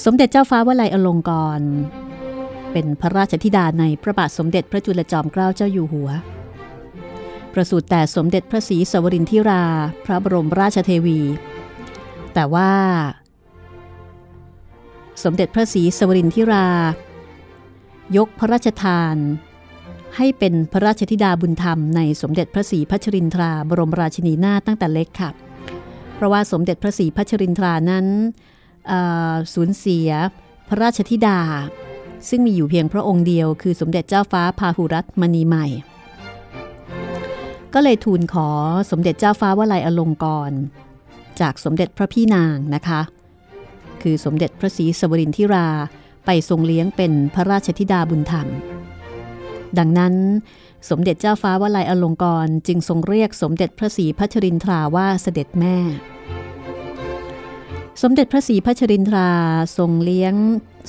[0.06, 1.62] สมเด็จเจ้าฟ้าวลัยอลงกร
[2.72, 6.10] เป็นพระราชธิดาในพระบาทสมเด็จพระจุลจอมเกล้าเจ้าอยู่หัว
[7.54, 9.64] ประสูติแต่สมเด็จพระศรีสวรินทิรา
[10.06, 11.20] พระบรมราชเทวี
[12.34, 12.72] แต่ว่า
[15.24, 16.67] สมเด็จพระศรีสวรินทิรา
[18.17, 19.15] ยกพระราชทาน
[20.15, 25.30] ให้เป็นพระราชธิดาบุญธรรมในสมเด็จพระศรีพัชรินทราบรมราชินีนาตั้งแต่เล็กค่ะ
[26.15, 28.06] เพราะว่าสมเด็จพระศรีพัชรินทรานั้น
[29.54, 30.10] สูญเสีย
[30.67, 31.39] พระราชธิดา
[32.30, 35.65] ซึ่งมีอยู่เพียงพระองค์เดียว คือสมเด็จเจ้าฟ้าพาหุรัตมณีใหม่
[37.74, 38.50] ก็เลยทูลขอ
[38.91, 40.60] สมเด็จเจ้าฟ้าวลัยอลงกรณ์
[41.41, 43.02] จากสมเด็จพระพี่นางนะคะ
[44.02, 45.67] คือสมเด็จพระศรีสวรินทิรา
[46.26, 48.48] ไปทรงเลี้ยงเป็นพระราชธิดาบุญธรรม
[49.78, 50.13] ดังนั้น
[50.89, 55.78] สมเด็จเจ้าฟ้าวลัยอลงกรจึงทรงเรียกสมเด็จพระศรีพัชรินทราว่าเสด็จแม่
[58.02, 59.30] สมเด็จพระศรีพัชรินทรา
[59.78, 60.34] ทรงเลี้ยง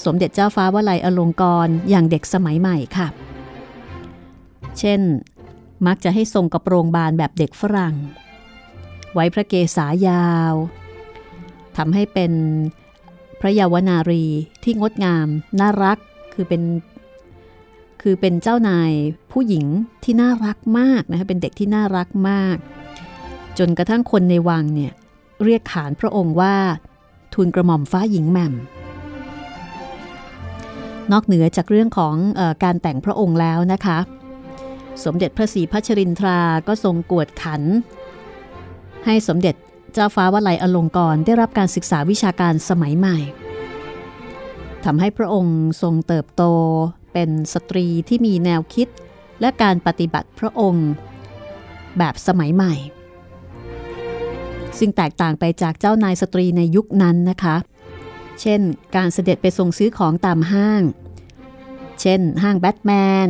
[0.05, 3.09] สมเด็จเจ้าฟ้าวลัยอลงกรอย่างเด็กสมัยใหม่ค่ะ
[4.79, 5.01] เช่น
[5.87, 7.95] มักจะให้ทรงกระโปรงบานแบบเด็กฝรั่ง
[9.15, 10.55] ไว้พระเกศายาว
[11.77, 12.33] ทำให้เป็น
[13.41, 14.25] พระยาวนารี
[14.65, 15.29] ที่งดงาม
[15.61, 15.99] น่ารัก
[16.35, 16.63] คือเป็น
[18.03, 18.93] คือเป็นเจ้านาย
[19.33, 19.67] ผู้หญิง
[20.05, 22.57] ที่น่ารักมากนะคะเป็นเด็กที่น่ารักมาก
[23.59, 24.93] จนกระทั่งคนในวังเนี่ย
[25.45, 26.55] เรียกขานพระองค์ว่า
[27.35, 28.55] ทูลกระหม่อมฟ้าหญิงแหม่ม
[31.13, 33.99] นอกเหนือจากเรื่องของออการแต่งพระองค์แล้วนะคะ
[35.05, 37.63] สมเด็จพระศรีพัชรินทราก็ทรงกวดขัน
[39.05, 39.55] ให้สมเด็จ
[39.93, 43.19] เจ้าฟ้าวลัยอลงกรได้รับการศึกษาวิชาการสมัยใหม่
[44.85, 46.43] ทำให้พระองค์ทรงเติบโต
[47.13, 48.89] เป็นสตรีที่มีแนวคิด
[49.41, 50.89] และการปฏิบัติพระองค์
[51.99, 52.75] แบบสมัยใหม่
[54.79, 57.57] ซึ่งแตกต่างไปจากเจ้านายสตรีในยุคนั้นนะคะ
[58.41, 58.61] เช่น
[58.97, 60.83] การเสด็จไปทรงซื้อของตามห้าง
[62.01, 62.91] เช่น ห้างแบทแม
[63.27, 63.29] น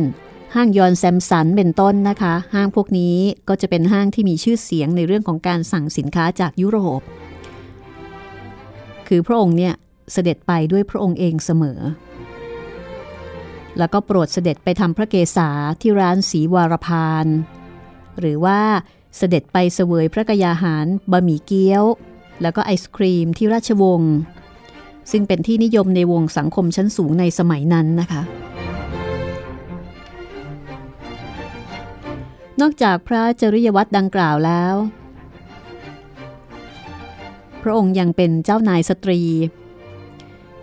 [0.53, 3.15] ห้างยอนแซมสันเป็นต้นนะคะ ห้างพวกนี้
[3.49, 7.01] ก็จะเป็นห้างที่มีชื่อเสียงในเรื่องของการสั่งสินค้าจากยุโรป
[9.07, 9.73] คือพระองค์เนี่ย
[10.13, 11.79] เสด็จไปด้วยพระองค์เองเสมอ
[13.77, 15.49] แล้วก็โปรดเสด็จไปทำพระเกศา
[15.81, 17.25] ที่ร้านสีวารพาน
[18.19, 18.59] หรือว่า
[19.17, 21.83] เสด็จไปเสวยพระกยาหารบะหมี่เกี๊ยว
[22.41, 24.15] แล้วก็ไอศครีมที่ราชวงศ์
[25.11, 28.21] ซึ่งเป็นที่นิยมในวงสังคมชั้นสูงในสมัยนั้นนะคะ
[32.61, 34.75] นอกจากพระจริยวัตรดังกล่าวแล้ว
[37.61, 39.21] พระองค์ยังเป็นเจ้านายสตรี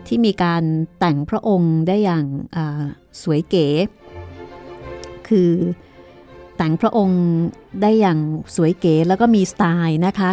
[0.07, 0.63] ที่มีการ
[0.99, 2.27] แต่งพระองค์ได้อย่าง
[3.23, 3.69] สวยเก๋
[5.29, 5.51] คือ
[6.57, 7.23] แต่งพระองค์
[7.83, 8.19] ได้อย่าง
[8.57, 10.31] สวยเก๋แล้วก็มีสไตล์นะคะ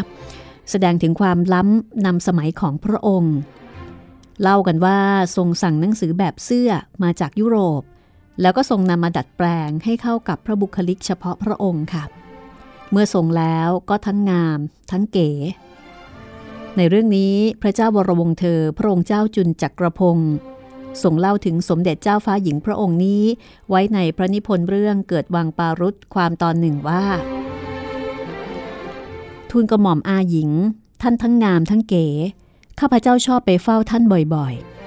[0.72, 3.36] แสดงถึงความล้ำนำสมัยของพระองค์
[4.42, 5.00] เล่ากันว่า
[5.36, 6.72] ทรงสั่งหนังสือแบบเสื้อ
[7.04, 7.82] มาจากยุโรป
[8.42, 12.04] แล้วก็ทรงนำมาดัดแปลงให้เข้ากับพระบุคลิกเฉพาะพระองค์ค่ะ
[12.92, 14.60] เมื่อทรงแล้วก็ทั้งงาม
[14.92, 15.30] ทั้งเก๋
[16.78, 20.32] ในเรื่องนี้พระเจ้าวรวงเธอ พระองค์เจ้าจุนจักรพงศ์
[21.04, 23.24] ทรงเล่าถึงสมเด็จเจ้าฟ้าหญิงพระองค์นี้
[23.70, 27.04] ไว้ในพระนิพนธ์เรื่องเกิดวังปารุษความตอนหนึ่งว่า
[29.50, 30.50] ทูลกระหม่อมอาหญิง
[31.02, 32.06] ท่านทั้งงามทั้งเก๋
[32.80, 34.04] ข้าพเจ้าชอบไปเฝ้าท่าน
[34.36, 34.79] บ่อยๆ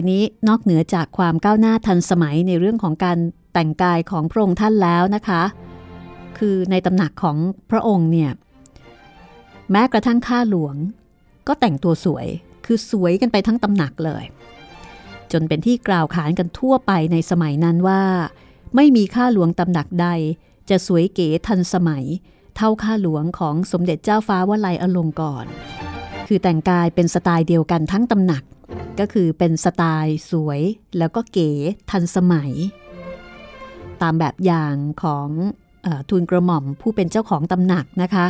[0.00, 3.18] ทีนี้นอกเหนือจากความก้าวหน้าทันสมัยในเรื่องของการ
[3.52, 5.42] แต่งกายของพระองค์ท่านแล้วนะคะ
[6.38, 7.36] คือในตำหนักของ
[7.70, 8.30] พระองค์เนี่ย
[9.70, 10.74] แม้กระทั่งข้าหลวง
[11.48, 12.26] ก็แต่งตัวสวย
[12.66, 14.24] คือสวยกันไปทั้งตำหนักเลย
[15.32, 18.02] จนเป็นที่กล่าวขานกันทั่วไปในสมัยนั้นว่า
[18.76, 20.08] ไม่มีข้าหลวงตำหนักใด
[20.70, 22.04] จะสวยเก๋ทันสมัย
[22.56, 25.52] เท่าข้าหลวงของสมเด็จเจ้าฟ้าวลัยอลงกรณ์
[26.28, 28.42] คือแต่งกายเป็นสไตล์เดียวกันทั้งตำหนัก
[29.00, 30.60] ก็คือเป็นสไตล์สวย
[30.98, 31.50] แล้วก็เก๋
[31.90, 32.52] ทันสมัย
[34.02, 35.28] ตามแบบอย่างของ
[35.86, 38.26] อทูลกระหม่อมผู้เป็นเจ้าของตำหนักนะคะ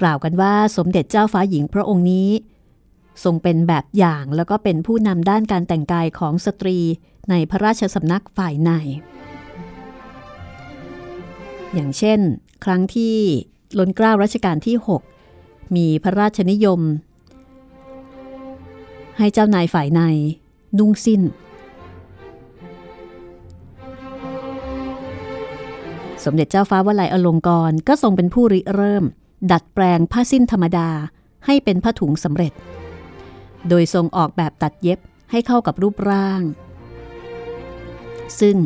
[0.00, 2.28] กล่าวกันว่าสมเด็จเจ้าฟ้าหญิงพระองค์นี้
[3.24, 6.78] ทรงเป็นแบบอย่างแล้วก็เป็นผู้นำด้านการแต่งกายของสตรี
[7.30, 8.70] ในพระราชสำนักฝ่ายใน
[11.72, 12.20] อย่างเช่น
[12.64, 13.16] ครั้งที่
[13.78, 15.11] ล้นเกล้ารัชกาลที่ 6
[15.76, 16.80] มีพระราชนิยม
[19.18, 20.00] ให้เจ้านายฝ่ายใน
[20.78, 21.22] นุ่งสิ้น
[26.24, 29.04] สมเด็จเจ้าฟ้าวลัยอลงกรณ์ก็ทรงเป็นผู้ริเริ่ม
[29.50, 30.88] ดัดแปลงผ้าสิ้นธรรมดา
[31.46, 32.52] ให้เป็นผ้าถุงสำเร็จ
[33.68, 34.98] โดยทรงออกแบบตัดเย็บ
[35.30, 36.42] ให้เข้ากับรูปร่าง
[38.40, 38.56] ซึ่ง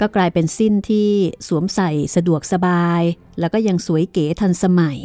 [0.00, 1.10] ก็กลายเป็นสิ้นที่
[1.48, 3.02] สวมใส่สะดวกสบาย
[3.40, 4.98] แล้วก็ยังสวยเก๋ทันสมัย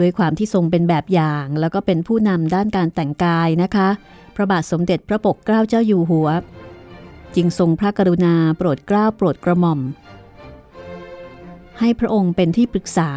[0.00, 3.88] ด้วยความที่ทรงเป็นแบบอย่าง แล้วก็เป็นผู้นำด้านการแต่งกายนะคะ
[4.34, 6.28] พระบาทสมเด็จพระปกเกล้าเจ้าอยู่หัว
[7.34, 9.80] จึงทรงพระกรุณาโปรดเกล้าโปรดกระหม่อม
[11.78, 13.10] ให้พระองค์เป็นที่ปรึกษา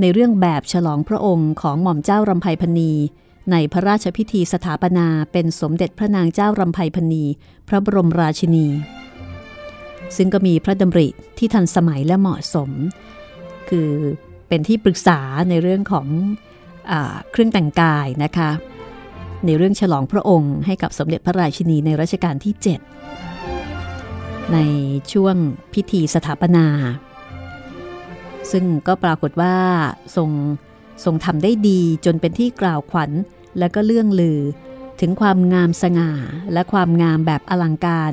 [0.00, 2.92] ในเรื่องแบบฉลองพระองค์ของหม่อมเจ้ารำไพพณี
[3.50, 7.24] ในพระราชพิธีสถาปนาเป็นสมเด็จพระนางเจ้ารำไพพณี
[7.68, 8.66] พระบรมราชินี
[10.16, 11.08] ซึ่งก็มีพระดำริ
[11.38, 12.70] ที่ทันสมัยและเหมาะสม
[13.68, 13.90] คือ
[14.54, 16.06] เป็นที่ปรึกษาในเรื่องของ
[16.90, 16.92] อ
[17.30, 18.50] เครื่องแต่งกายนะคะ
[19.46, 22.54] ในเรื่องฉลองพระองค์ให้กับสมเด็จพระราชินีในรัชกาลที่
[23.58, 24.58] 7 ใน
[25.12, 25.36] ช่วง
[25.74, 26.66] พิธีสถาปนา
[28.52, 29.56] ซึ่งก็ปรากฏว่า
[30.16, 30.30] ทรง
[31.04, 33.10] ทรงทำได้ดีจนเป็นที่กล่าวขวัญ
[33.58, 34.40] และก็เลื่องลือ
[35.00, 36.10] ถึงความงามสง่า
[36.52, 38.12] และความงามแบบอลังการ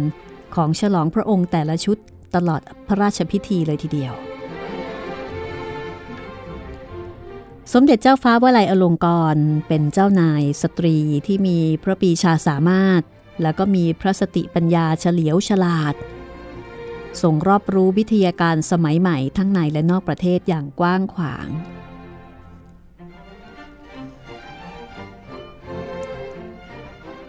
[0.56, 1.98] ของฉลองพระองค์แต่ละชุด
[2.36, 4.16] ตลอดพระราชพิธีเลยทีเดียว
[7.74, 10.98] สมเด็จเจ้าฟ้าวลัยอลงกรเป็นเจ้านายสตรี
[11.28, 13.02] ที่มีพระปีชาสามารถ
[13.42, 15.96] แล้วก็มีพระสติปัญญาเฉลียวฉลาด
[17.22, 21.48] ทรงรอบรู้วิทยาการสมัยใหม่ทั้งในและนอกประเทศอย่างกว้างขวาง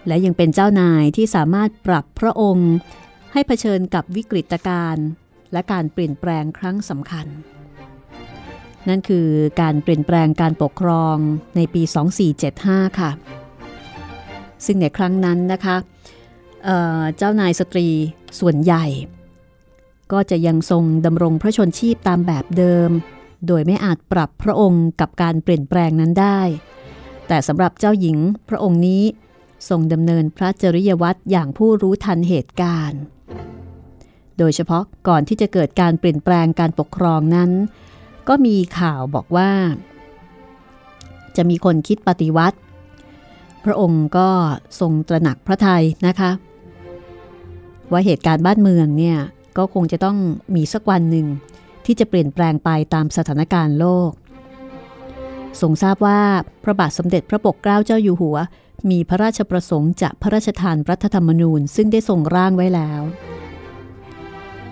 [0.07, 2.71] และยังเป็นเจ้านายที่สามารถปรับพระองค์
[3.33, 5.07] ให้เผชิญกับวิกฤตการณ์
[5.53, 7.27] และการเปลี่ยนแปลงครั้งสำคัญ
[8.89, 9.27] นั่นคือ
[9.61, 11.15] การเปลี่ยนแปลงการปกครอง
[11.55, 11.81] ในปี
[12.41, 13.11] 2475 ค่ะ
[14.65, 15.75] ซึ่งในครั้งนั้นนะคะ
[16.63, 17.87] เเจ้านายสตรี
[18.39, 18.85] ส่วนใหญ่
[20.11, 22.89] ก็จะยังทรงดำรงพระชนชีพตามแบบเดิม
[23.47, 26.41] โดยไม่อาจปรับพระองค์กับการเปลี่ยนแปลงนั้นได้
[27.27, 28.17] แต่สำหรับเจ้าหญิง
[28.49, 29.03] พระองค์นี้
[29.69, 33.01] ทรงดำเนินพระจริยวัตรอย่างผู้รู้ทันเหตุการณ์
[34.37, 37.51] โดยเฉพาะก่อนที่จะเกิดการเปลี่ยนแปลงการปกครองนั้น
[38.27, 39.49] ก็มีข่าวบอกว่า
[41.35, 42.57] จะมีคนคิดปฏิวัติ
[43.65, 44.29] พระองค์ก็
[44.79, 46.31] ทรงตระหนักพระทัยนะคะ
[47.91, 49.17] ว่าเหตุการณ์บ้านเมืองเนี่ย
[49.57, 50.17] ก็คงจะต้อง
[50.55, 51.27] มีสักวันหนึ่ง
[51.85, 54.11] ที่จะเปลี่ยนแปลงไปตามสถานการณ์โลก
[55.61, 56.21] ทรงทราบว่า
[56.63, 58.37] พระบาทสมเด็จพระปกเกล้าเจ้าอยู่หัว
[58.89, 63.01] มีพระราชประสงค์จะพระราชทานรัฐธรรมนูญ ซึ่งได้ทรงร่างไว้แล้ว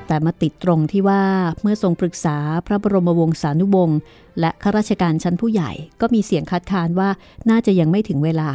[0.09, 1.23] แต่มาติดตรงที่ว่า
[1.61, 2.37] เมื่อทรงปรึกษา
[2.67, 3.99] พระบรมวงศานุวงศ์
[4.39, 7.09] และข้าราชการชั้นผู้ใหญ่ก็มีเสียงคัดค้านว่า
[7.49, 8.51] น่าจะยังไม่ถึงเวลา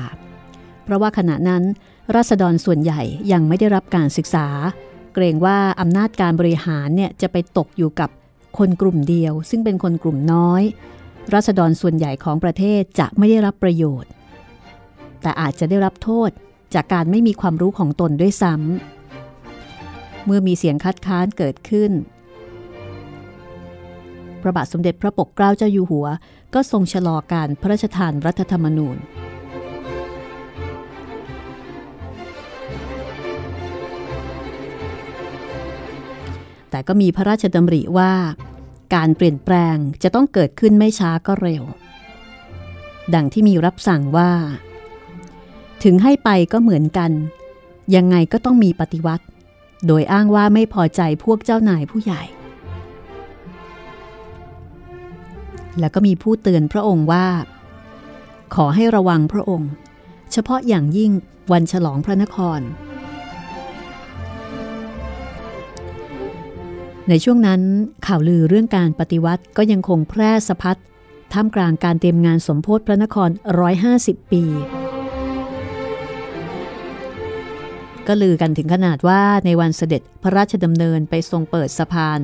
[0.84, 1.62] เพราะว่าขณะนั้น
[2.14, 3.00] ราษฎรส่วนใหญ่
[3.32, 4.46] ยังไม่ได้รับการศึกษา
[5.14, 8.10] เกรงว่าอำนาจการบริหารเนี่ยจะไปตกอยู่กับ
[8.58, 10.62] คนกลุ่มเดียว ซึ่งเป็นคนกลุ่มน้อย
[11.34, 14.10] ราษฎรส่วนใหญ่ของประเทศจะไม่ได้รับประโยชน์
[15.22, 16.30] แต่อาจจะได้รับโทษ
[16.74, 18.93] จากการไม่มีความรู้ของตนด้วยซ้ำ
[20.24, 21.92] เมื่อมีเสียงคัดค้านเกิดขึ้น
[24.42, 26.06] พระบาทสมเด็จพระปกเกล้าเจ้าอยู่หัว
[26.54, 28.96] ก็ทรงชะลอการพระราชทานรัฐธรรมนูญ
[36.70, 38.12] แต่ก็มีพระราชดำริว่า
[38.94, 41.62] การเปลี่ยนแปลงจะต้องเกิดขึ้นไม่ช้าก็เร็ว
[43.14, 44.30] ดังที่มีรับสั่งว่า
[45.84, 47.10] ถึงให้ไปก็เหมือนกัน
[47.96, 49.24] ยังไงก็ต้องมีปฏิวัติ
[49.86, 52.22] โดยอ้างว่าไม่พอใจพวกเจ้านายผู้ใหญ่
[55.78, 57.26] แล้วก็มีผู้เตือนพระองค์ว่า
[58.54, 59.70] ขอให้ระวังพระองค์
[60.32, 61.12] เฉพาะอย่างยิ่ง
[61.52, 62.60] วันฉลองพระนคร
[67.08, 67.60] ในช่วงนั้น
[68.06, 70.76] ข่าวลือเรื่องการปฏิวัติก็ยังคงแพร่สะพัด
[71.32, 73.30] ท่ามกลางการเตรียมงานสมโพธิพระนคร
[73.80, 74.44] 150 ปี
[78.08, 82.20] ก็ลือกันถึงขนาดว่าในวันเสด็จพระราชดำเนินไปทรงเปิดสะพาน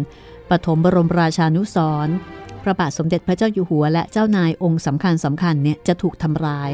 [0.50, 1.76] ปฐมบรมราชานุส
[2.06, 2.16] ร์
[2.62, 6.70] พระบาทสมเด็จพระเจ้าอยู่หัวและเจ้านายองค์สำคัญสำคัญเนี่ยจะถูกทำร้าย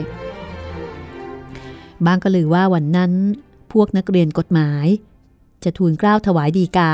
[2.07, 3.13] บางก็ลือว่าวันนั้น
[3.73, 4.87] พวกนักเรียนกฎหมาย
[5.65, 6.93] จะทูลเกล้าถวายดีกา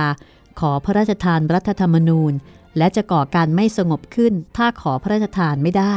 [0.60, 2.32] ขอพระราชทานรัฐธรรมนูญ
[2.78, 5.96] และจะก่อการไม่สงบขึ้น ถ้าขอพระราชทานไม่ได้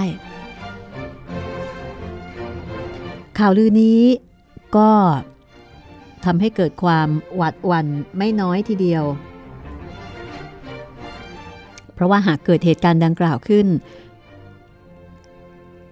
[3.38, 4.01] ข่าวลือนี้
[4.78, 4.91] ก็
[6.26, 9.04] ทำให้เกิดความหวาดหวั่นไม่น้อยทีเดียว
[11.94, 13.68] เพราะว่าหากเกิดเหตุการณ์ดังกล่าวขึ้น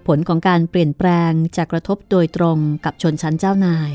[0.08, 3.92] ผลของการเปลี่ยนแปลงจะกระทบโดยตรงกับชนชั้นเจ้านาย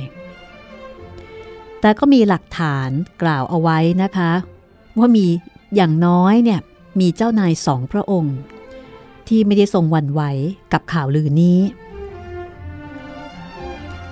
[1.80, 2.90] แต่ก็มีหลักฐาน
[3.22, 4.32] กล่าวเอาไว้นะคะ
[4.98, 5.26] ว่ามี
[5.76, 6.60] อย่างน้อยเนี่ย
[7.00, 8.36] มีเจ้านายสองพระองค์
[9.28, 10.22] ที่ไม่ได้ทรงหวั่นไหว
[10.72, 11.58] กับข่าวลือนี้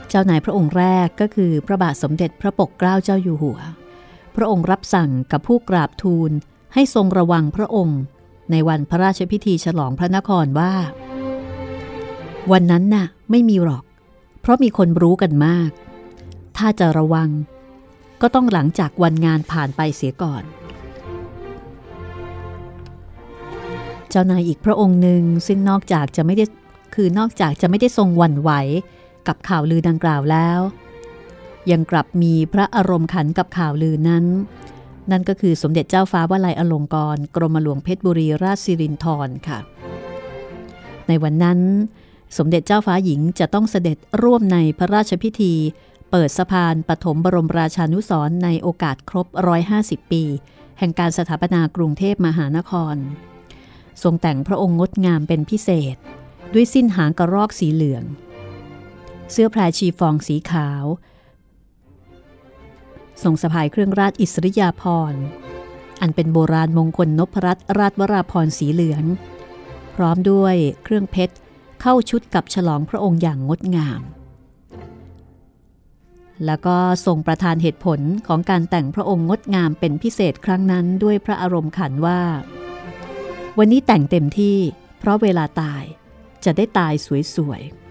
[0.09, 3.59] เจ้านายพระองค์แรกก็คือพระบาทสมเด็จพระปกเกล้าเจ้าอยู่หัว
[4.37, 6.31] พระองค์รับสั่งกับผู้กราบทูล
[6.75, 8.01] ให้ทรงระวังพระองค์
[8.51, 10.73] ในวันพระราชพิธีฉลองพระนครว่า
[12.53, 13.85] วันนั้นน่ะไม่มีหรอก
[14.41, 15.71] เพราะมีคนรู้กันมาก
[16.57, 17.29] ถ้าจะระวัง
[18.21, 20.43] ก็ต้องหลังจากวันงานผ่านไปเสียก่อน
[24.11, 26.45] เจ้านายอีกพระองค์หนึ่งซึ่งนอกจากจะไม่ได้
[26.95, 28.51] คือนอกจากจะไม่ได้ทรงหวั่นไหว
[29.29, 30.61] กับข่าวลือดังกล่าวแล้ว
[31.71, 34.25] ยังกลับมีพระอารมณ์ขันกับข่าวลือนั้น
[35.11, 39.59] นั่นก็คือสมเด็จเจ้าฟ้าวลัยอลงกรณ์กรมหลวงเพชรบุรีราชสิรินธรค่ะ
[41.09, 41.61] ในวันนั้น
[42.39, 45.55] สมเด็จเจ้าฟ้าหญิงจะต้องเสด็จร่วมในพระราชพิธี
[46.11, 49.27] เปิดสะพานปฐมบรมราชานุสรณ์ในโอกาสครบ
[49.69, 50.23] 150 ปี
[50.79, 52.97] แห่งการสถาปนากรุงเทพมหานคร
[54.03, 55.97] ทรงแต่งพระองค์งดงามเป็นพิเศษ
[56.55, 58.05] ด้วยสิ้นหางกระรอกสีเหลือง
[59.33, 60.85] เสื้อแพรชีฟองสีขาว
[63.23, 65.23] ทรงสะพายเครื่องราชอิสริยาภรณ์
[66.01, 69.05] อันเป็นโบราณมงคลนพรัตน์ราชวราพรสีเหลือง
[69.97, 70.55] พร้อมด้วย
[70.85, 71.35] เครื่องเพชร
[71.81, 74.01] เข้าชุดกับฉลองพระองค์อย่างงดงาม
[76.47, 82.21] แล้วก็ทรงประทานเหตุผลของการแต่งพระองค์งดงามเป็นพิเศษครั้งนั้นด้วยพระอารมณ์ขันว่า
[83.59, 84.59] วันนี้แต่งเต็มที่
[84.99, 85.85] เพราะเวลาตาย
[86.45, 86.93] จะได้ตาย
[87.35, 87.86] สวยๆ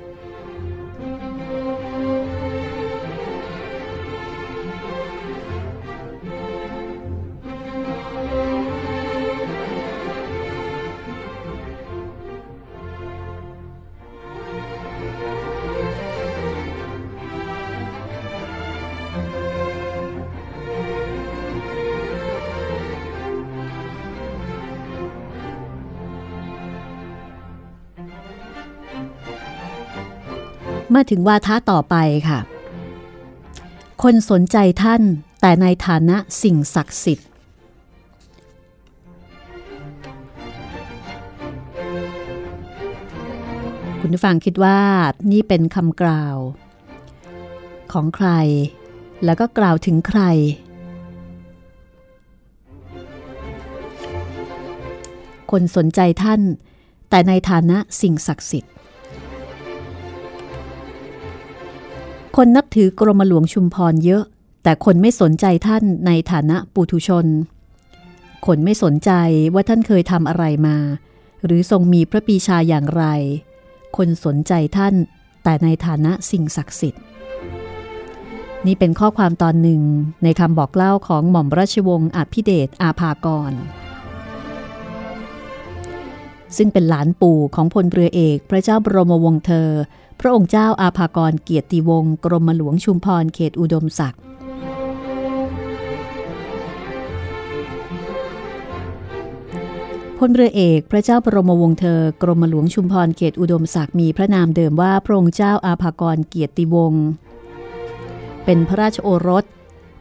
[30.95, 31.95] มาถึงวาทะต่อไป
[32.29, 32.39] ค่ะ
[34.03, 35.01] คนสนใจท่าน
[35.41, 37.27] แต่ในฐานะสิ่งศักดิ์สิทธิ์
[43.99, 44.79] คุณผู้ฟังคิดว่า
[45.31, 46.37] นี่เป็นคำกล่าว
[47.93, 48.29] ของใคร
[49.25, 50.21] แล้วก็กล่าวถึงใคร
[55.51, 56.41] คนสนใจท่าน
[57.09, 58.71] แต่ในฐานะสิ่งศักดิ์สิทธิ์
[62.39, 64.23] คนนับถือกรมหลวงชุมพรเยอะ
[64.63, 67.25] แต่คนไม่สนใจท่านในฐานะปุถุชน
[68.45, 69.11] คนไม่สนใจ
[69.53, 70.77] ว่าท่านเคยทำอะไรมา
[71.45, 73.03] หรือทรงมีพระปีชาอย่างไร
[73.97, 74.93] คนสนใจท่าน
[75.43, 77.03] แต่ในฐานะสิ่งศักดิ์สิทธิ์
[78.65, 79.81] นี่เป็นข้อความตอนหนึ่ง
[80.23, 83.53] ในคำบอกเล่าของหม่อมราชวงศ์อภิเดชอาภากร
[86.57, 89.69] ซึ่งเป็นหลานปู่ของพลเรือเอกพระเจ้าบรมวงศ์เธอ
[90.19, 94.21] พระองค์เจ้าอาภากรเกียรติวงศ์กรมหลวงชุมพรเขตอุดมศักดิ์
[100.17, 107.05] พลเรือเอกพระเจ้าบรมวงศ์เธอ กรมหลวงชุมพรเขตอุดมศักดิ์มีพระนามเดิมว่าพระองค์เจ้าอาภากรเกียรติวงศ์
[108.45, 109.45] เป็นพระราชโอรส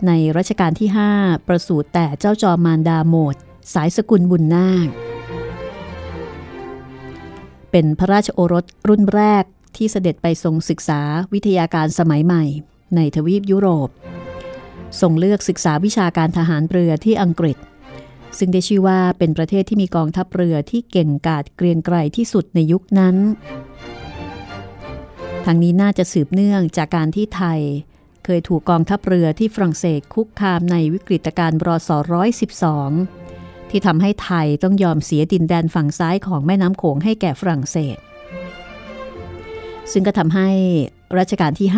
[0.07, 0.89] ในรัชกาลที่
[1.19, 3.35] 5 ประสูติแต่เจ้าจอมมารดาโมด
[3.75, 4.89] สายสกุลบุญนาค
[7.71, 9.45] เป็นพระราชโอรสรุ่นแรก
[9.77, 11.01] ที่เสด็จไปทรงศึกษา
[11.33, 12.45] วิทยาการสมัยใหม่
[12.97, 13.89] ในทวีปยุโรป
[15.01, 17.57] ทรงเลือกศึกษาวิชาการทหารเรือที่อังกฤษ
[18.39, 23.17] ซึ่งได้ชื่อว่าเป็นประเทศที่มีกองทัพเรือที่เก่งกาจเกรียงไกรที่สุดในยุคนั้น
[25.45, 27.61] ทางนี้น่าจะสืบเนื่องจากการที่ไทย
[28.25, 32.91] เคยถูกกองทัพเรือที่ฝรั่งเศสคุกคามในวิกฤตการณ์รอสร้อยสิบสอง
[33.71, 37.97] ที่ทำให้ไทยต้องยอมเสียดินแดนฝั่งซ้ายของแม่น้ำโขงให้แก่ฝรั่งเศส
[39.93, 40.49] ซึ่งก็ทำให้
[41.19, 41.69] รัชกาลที่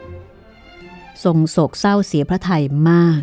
[0.00, 3.20] 5 ทรงโศกเศร้าเสียพระไทยมาก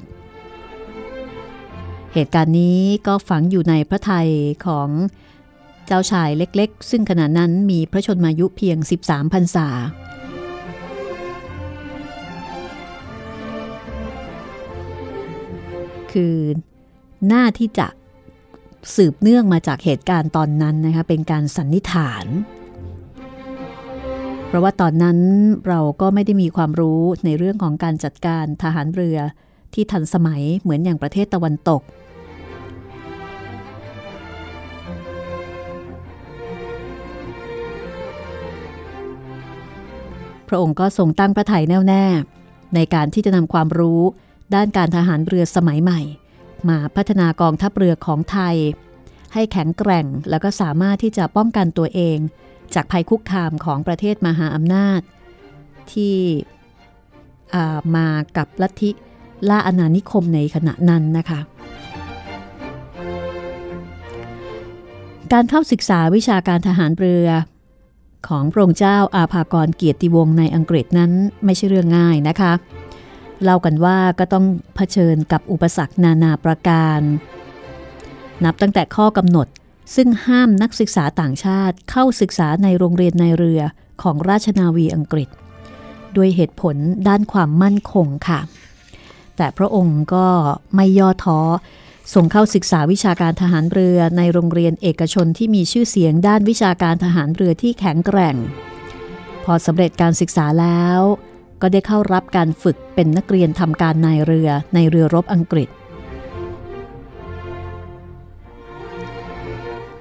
[2.14, 4.30] เหตุการณ์นี้ก็ฝังอยู่ในพระไทย
[4.66, 4.90] ของ
[5.88, 9.68] เจ้าชายเล็กๆ ซึ่งขณะนั้นมีพระชนมายุเพียง 13พรรษา
[16.12, 16.38] คือ
[17.28, 17.88] หน้าที่จะ
[18.96, 22.26] สืบเนื่องมาจากเหตุการณ์ตอนนั้นนะคะเป็นการสันนิษฐาน
[24.52, 25.20] เพราะว่าตอนนั้น
[25.68, 29.18] เราก็ไม่ได้มีความรู้ในเรื่องของการจัดการทหารเรือ
[29.74, 31.82] ที่ทันสมัยเหมือนอย่างประเทศตะวันตก
[40.48, 42.06] พระองค์ก็ทรงตั้งพระไถ่แน่วแน่
[42.76, 44.02] ในการที่จะนำความรู้
[44.56, 46.02] ด้านการทหารเรือสมัยใหม่
[46.70, 48.56] มาพัฒนากองทัพเรือของไทย
[49.34, 52.18] ให้แข็งแกร่งแล้วก็สามารถที่จะป้องกันตัวเอง
[52.76, 55.02] จากภัยคุกคามของประเทศมหาอำนาจ
[55.94, 56.16] ที่
[57.96, 58.08] มา
[58.38, 58.92] กับลัทธิ
[59.50, 61.40] ล่าอาณานิคมในขณะนั้นนะคะ
[65.34, 67.28] การเข้าศึกษาวิชาการทหารเรือ
[68.28, 71.12] ของพระองค์เจ้าอาภากรเกียรติวงศ์ในอังกฤษนั้น
[71.46, 72.52] ไม่ใช่เรื่องง่ายนะคะ
[73.44, 74.46] เล่ากันว่าก็ต้อง
[74.76, 77.00] เผชิญกับอุปสรรคนานาประการ
[78.46, 79.48] นับตั้งแต่ข้อกำหนด
[79.96, 83.62] ซึ่งห้ามนักศึกษาต่างชาติเข้าศึกษาในโรงเรียนในเรือ
[84.02, 85.30] ของราชนาวีอังกฤษ
[86.16, 86.76] ด้วยเหตุผล
[87.08, 88.40] ด้านความมั่นคงค่ะ
[89.38, 90.28] แต่พระองค์ก็
[90.76, 91.40] ไม่ย่อท้อ
[92.14, 98.36] ส่งเข้าศึกษาวิชาการทหารเรือในโรงเรียนเอกชนที่มีชื่อเสียงด้านวิชาการทหารเรือที่แข็งแกร่ง
[99.44, 101.00] พอสำเร็จการศึกษาแล้ว
[101.62, 105.70] ก็ได้เข้ารับการฝึกเป็นนักเรียนทำการนายเรือในเรือรบอังกฤษ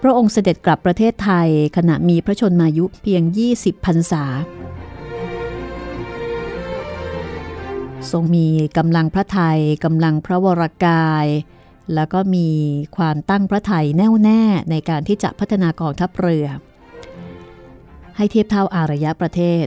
[0.03, 3.22] พระองค์เสด็จกลับประเทศไทยขณะมีพระชนมายุเพียง
[3.55, 4.24] 20พรรษา
[8.11, 8.46] ทรงมี
[8.78, 11.26] กำลังพระไทยกำลังพระวรกาย
[11.94, 12.48] แล้วก็มี
[12.96, 16.46] ความตั้งพระไทยแน่วแน่ในการที่จะพัฒนากองทัพเรือ
[18.16, 19.66] ให้เทียบเท่าอารยะประเทศ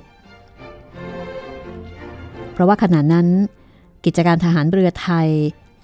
[2.53, 3.27] เพราะว่าขณะนั้น
[4.05, 5.29] กิจการทหารเรือไทย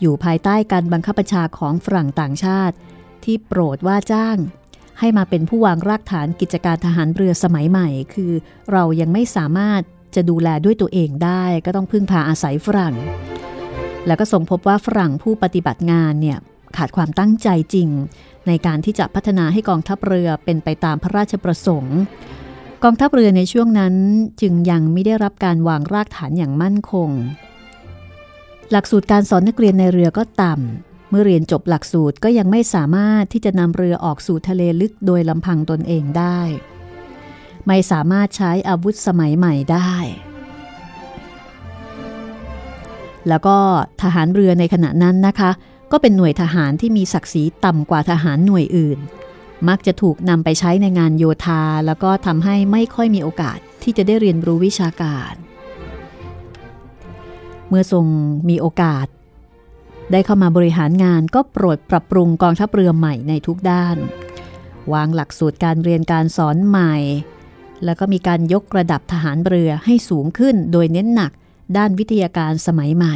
[0.01, 2.75] อยู่ภายใต้การบังคับบัญชาของฝรั่งต่างชาติ
[3.25, 4.37] ที่โปรดว่าจ้าง
[4.99, 8.31] ให้มาเป็นผู้วางรากฐานกิจการทหารเรือสมัยใหม่ คือ
[8.71, 9.81] เรายังไม่สามารถ
[10.15, 12.95] จะดูแลด้วยตัวเองได้ ก็ต้องพึ่งพาอาศัยฝรั่ง
[14.07, 16.37] แล้วก็ทรงพบว่าฝรั่งผู้ปฏิบัติงานเนี่ย
[16.77, 17.89] ขาดความตั้งใจจริง
[18.47, 21.97] ในการที่จะพัฒนาให้กองทัพเรือเป็นไปตามพระราชประสงค์
[22.83, 23.95] กองทัพเรือในช่วงนั้น
[24.41, 27.09] จึงยังไม่ได้รับการวางรากฐานอย่างมั่นคง
[28.71, 36.39] หลักสูตรการสอนนักเรียนในเรือก็ต่ำ เมื่อเรียนจบหลักสูตรก็ยังไม่สามารถที่จะนำเรือออกสู่ทะเลลึกโดยลำพังตนเองได้
[37.67, 39.93] ไม่สามารถใช้อาวุธสมัยใหม่ได้
[43.27, 43.57] แล้วก็
[44.01, 45.51] ทหารเรือในขณะนั้นนะคะ
[45.91, 48.99] ก็เป็นหน่วยทหารที่มีศักดิ์ศรีต่ำกว่าทหารหน่วยอื่น
[49.69, 55.33] มักจะถูกนำไปใช้ในงานโยธา แล้วก็ทำให้ไม่ค่อยมีโอกาสที่จะได้เรียนรู้วิชาการ
[57.69, 58.05] เมื่อทรง
[58.49, 59.07] มีโอกาส
[60.11, 63.97] ได้เข้ามาบริหารงานก็โปรดปรับปรุงกองทัพเรือใหม่ในทุกด้าน
[64.93, 66.95] วางหลักสูตรการเรียนการสอนใหม่
[67.85, 71.31] แล้วก็มีการยกระดับทหารเรือให้สูงขึ้นโดยเน้นหนัก
[71.77, 73.15] ด้านวิทยาการสมัยใหม่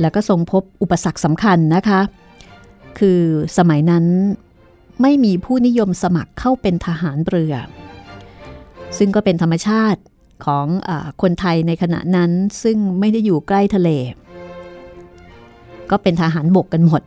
[0.00, 2.00] แล้วก็ทรงพบอุปสรรคสำคัญนะคะ
[2.98, 3.20] คือ
[3.58, 4.04] สมัยนั้น
[5.02, 7.54] ไม่มีผู้นิยมสมัครเข้าเป็นทหารเรือ
[8.98, 10.00] ซึ่งก็เป็นธรรมชาติ
[10.46, 10.90] ของอ
[11.22, 12.30] คนไทยในขณะนั้น
[12.62, 13.90] ซึ่งไม่ได้อยู่ใกล้ทะเล
[15.90, 17.02] ก็เป็นทหารบกกันหมด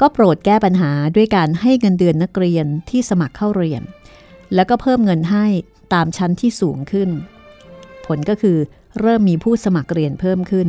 [0.00, 3.82] ก็โปรดแก้ปัญหาด้วยการให้เงินเดือนนักเรียนที่สมัครเข้าเรียน
[4.54, 5.46] แล้วก็เพิ่มเงินให้
[5.94, 7.10] ตามชั้นที่สูงขึ้น
[8.06, 8.56] ผลก็คือ
[9.00, 10.68] เริ่มมีผู้สมัครเรียนเพิ่มขึ้น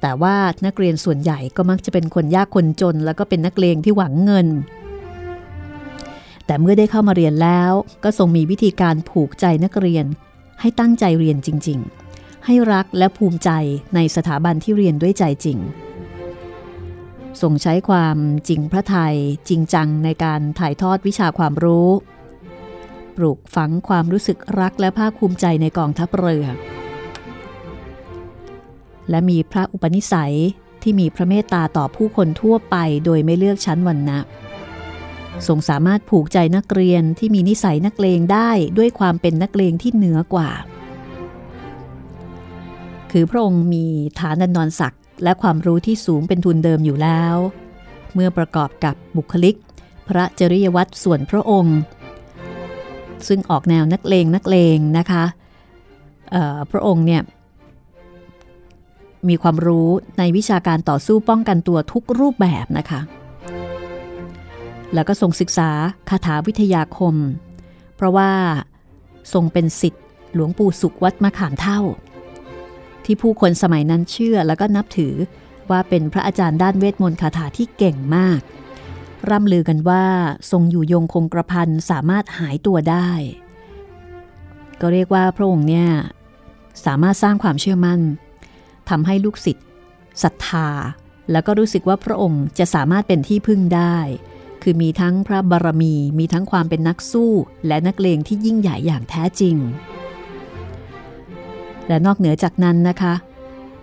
[0.00, 0.36] แต่ว่า
[0.66, 4.48] นักเรียนส่วนใหญ่ก็มักจะเป็นคนยากคนจน แล้วก็เป็นนักเลงที่หวังเงิน
[6.46, 7.72] แต่เมื่อได้เข้ามาเรียนแล้ว
[8.04, 10.06] ก็ทรงมีวิธีการผูกใจนักเรียน
[10.60, 11.78] ให้ตั้งใจเรียนจริง
[12.12, 13.50] ๆ ให้รักและภูมิใจ
[13.94, 15.58] ในสถาบันที่เรียนด้วยใจจริง
[17.40, 18.16] ทรงใช้ความ
[18.48, 19.16] จริงพระไทย
[19.48, 21.88] จริงจังในการถ่ายทอดวิชาความรู้
[23.16, 26.46] ปลูกฝังความรู้สึกรักและภาคภูมิใจในกองทัพเรือ
[29.10, 30.36] และมีพระอุปนิสัย
[30.82, 34.18] ที่มีพระเมตตาต่อผู้คนทั่วไปโดยไม่เลือกชั้นวรรณะ
[35.46, 40.50] ทรงสามารถผูกใจนักเรียนที่มีนิสัยนักเลงได้ด้วยความเป็นนักเลงที่เหนือกว่า
[43.10, 43.86] คือพระองค์มี
[44.18, 47.36] ฐานันดรศักดิ์และความรู้ที่สูงเป็นทุนเดิมอยู่แล้ว
[48.14, 49.56] เมื่อประกอบกับบุคลิก
[50.08, 51.78] พระจริยวัตรส่วนพระองค์
[53.28, 55.24] ซึ่งออกแนวนักเลงนักเลงนะคะ
[56.70, 57.22] พระองค์เนี่ย
[59.28, 63.00] มีความรู้ในวิชาการต่อสู้ป้องกันตัวทุกรูปแบบนะคะ
[64.94, 65.70] แล้วก็ทรงศึกษา
[66.10, 67.14] คาถาวิทยาคม
[67.96, 68.32] เพราะว่า
[69.32, 71.80] ทรงเป็นสิทธิ์หลวงปู่สุขวัดมะขามเท่า
[73.04, 75.14] ที่ผู้คนสมัยนั้นเชื่อแล้วก็นับถือ
[75.70, 78.40] ว่าเป็นพระอาจารย์ด้านเวทมนต์คาถาที่เก่งมาก
[79.30, 80.04] ร่ำลือกันว่า
[80.50, 83.10] ทรงอยู่ยงคงกระพันสามารถหายตัวได้
[84.80, 85.88] ก็เรียกว่าพระองค์เนี่ย
[86.84, 88.00] สามารถสร้างความเชื่อมั่น
[88.88, 89.66] ทำให้ลูกศิษย์
[90.22, 90.68] ศรัทธา
[91.32, 93.96] แล้วก็รู้สึกว่าพระองค์จะสามารถเป็นที่พึ่งได้
[94.62, 97.32] คือมีทั้งพระบารมี มีทั้งความเป็นนักสู้
[97.66, 99.56] และนักเลงที่ยิ่งใหญ่อย่างแท้จริง
[101.88, 103.14] และนอกเหนือจากนั้นนะคะ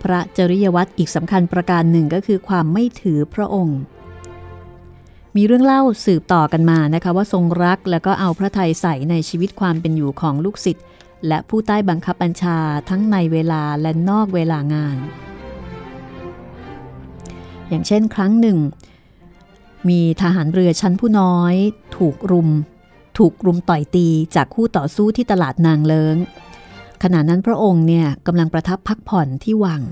[0.02, 3.80] พระจริยวัตรอีกสำคัญประการหนึ่งก็คือความไม่ถือพระองค์
[5.36, 10.84] มีเรื่องเล่าสืบต่อกันมานะคะว่าทรงรักแล้วก็เอาพระทัยใส่ในชีวิตความเป็นอยู่ของลูกศิษย์
[11.28, 12.58] และผู้ใต้บังคับบัญชา
[12.88, 14.96] ทั้งในเวลาและนอกเวลางาน
[17.68, 18.58] อย่างเช่นครั้งหนึ่ง
[19.88, 21.54] มีทหารเรือชั้นผู้น้อย
[21.96, 22.48] ถูกรุม
[23.18, 26.16] ถูกรุมต่อยตีจากคู่ต่อสู้ที่ตลาดนางเลิง
[27.02, 29.82] ขณะนั้นพระองค์เนี่ยกำลังประทับพักผ่อนที่วัง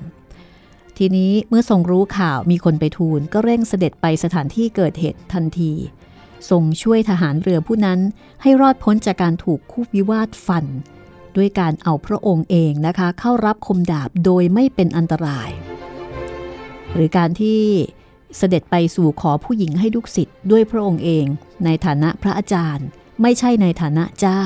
[0.98, 5.72] ทีนี้เมื่อทรงรู้ข่าวมีคนไปทูลก็เร่งเสด็จไปสถานที่เกิดเหตุทันที
[6.50, 8.00] ทรงช่วยทหารเรือผู้นั้น
[8.42, 10.66] ให้รอดพ้นจากการถูกคู่วิวาทฟัน
[11.36, 15.50] ด้วยการเอาพระองค์เองนะคะ เข้ารับคมดาบโดยไม่เป็นอันตราย
[16.94, 17.60] หรือการที่
[18.36, 21.26] เสด็จไปสู่ขอผู้หญิงให้ลูกศิษย์ด้วยพระองค์เอง
[21.64, 22.86] ในฐานะพระอาจารย์
[23.22, 24.42] ไม่ใช่ในฐานะเจ้า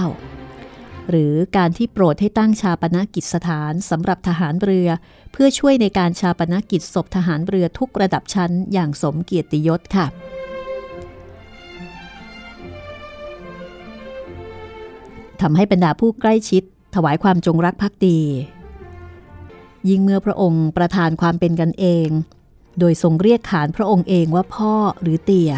[1.08, 4.88] หรือการที่โปรดให้ตั้งชาปนกิจสถานสำหรับทหารเรือ
[5.32, 10.06] เพื่อช่วยในการชาปนกิจศพทหารเรือทุกระดับชั้นอย่างสมเกียรติยศค่ะ
[15.40, 16.62] ทำให้บรรดาผู้ใกล้ชิด
[16.94, 18.20] ถวายความจงรักภักดี
[19.88, 22.08] ยิ่งเมื่อพระองค์ประทานความเป็นกันเอง
[22.78, 25.52] โดยทรงเรียกขานพระองค์เองว่าพ่อหรือเตี่ย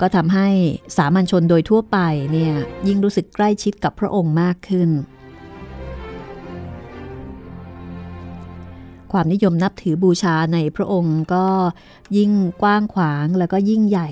[0.00, 0.48] ก็ทำให้
[0.96, 1.98] สามัญชนโดยทั่วไป
[2.32, 2.54] เนี่ย
[2.86, 4.90] ยิ่งรู้สึกใกล้ชิดกับพระองค์มากขึ้น
[9.12, 11.46] ความนิยมนับถือบูชาในพระองค์ก็
[12.16, 12.32] ยิ่ง
[12.62, 14.08] กว้างขวางแล้วก็ยิ่งใหญ่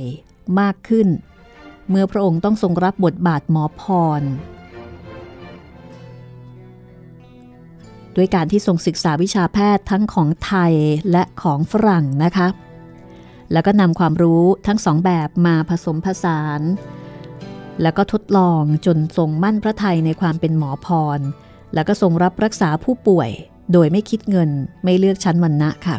[0.60, 1.08] มากขึ้น
[1.90, 3.82] เมื่อพระองค์ต้องทรงรับบทบาทหมอพ
[4.20, 4.22] ร
[8.16, 10.74] ด้วยการที่ทรงศึกษาวิชาแพทย์ทั้งของไทย
[11.12, 12.48] และของฝรั่งนะคะ
[13.52, 16.60] แล้วก็นำความรู้ทั้งสองแบบมาผสมผสาน
[17.82, 20.88] แล้วก็ทดลองจนทรงมั่นพระไทยในความเป็นหมอพ
[21.18, 21.20] ร
[21.74, 23.30] แล้วก็ทรงรับรักษาผู้ป่วย
[23.72, 24.50] โดยไม่คิดเงิน
[24.84, 25.96] ไม่เลือกชั้นวรรณะค่ะ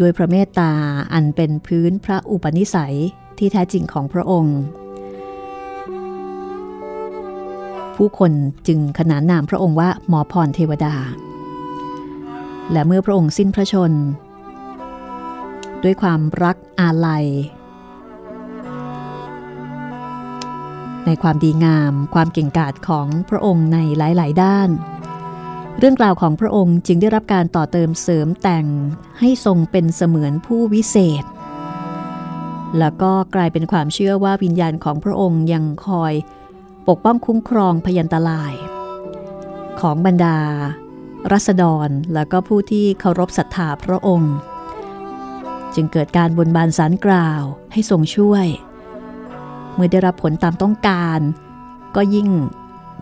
[0.00, 0.72] ด้วยพระเมตตา
[1.12, 2.96] อันเป็นพื้นพระอุปนิสัย
[3.38, 4.58] ที่แท้จริงของพระองค์
[8.04, 8.32] ผู้คน
[8.68, 10.94] จึงขนานนามพระองค์ว่าหมอพรเทวดา
[12.72, 13.92] และเมื่อพระองค์สิ้นพระชน
[15.82, 17.26] ด้วยความรักอาลัย
[21.06, 24.68] ในความดีงามความเก่งกาจของพระองค์ในหลาย ๆ ด้าน
[25.78, 28.66] เรื่องราวของพระองค์จึงได้รับการต่อเติมเสริมแต่ง
[29.20, 31.24] ให้ทรงเป็นเสมือนผู้วิเศษ
[32.78, 36.14] แล้วก็กลายเป็นความเชื่อว่าวิญญาณของพระองค์ยังคอย
[36.90, 38.54] ปกป้องคุ้มครองพยันตราย
[39.80, 40.38] ของบรรดา
[41.32, 44.34] รัษฎรและก็ผู้ที่เคารพศรัทธาพระองค์
[45.74, 48.46] จึงเกิดการบนบานสารกล่าวให้ทรงช่วย
[49.74, 51.20] เมื่อได้รับผลตามต้องการ
[51.96, 52.28] ก็ยิ่ง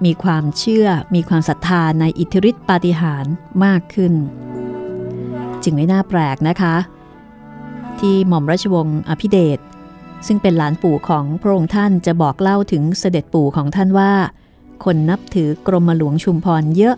[0.05, 3.32] มีความเชื่อมีความศรัทธาในอิทธิฤทธิปาฏิหาริย์
[3.64, 4.12] มากขึ้น
[5.62, 6.76] จึงไม่น่าแปลกนะคะ
[8.01, 9.59] ที่หม่อมราชวงศ์อภิเดช
[10.27, 14.12] ซึ่งเป็นหลานปู่ของพระองค์ท่านจะบอกเล่าถึงเสด็จปู่ของท่านว่า
[14.85, 16.97] คนนับถือกรมหลวงชุมพรเยอะ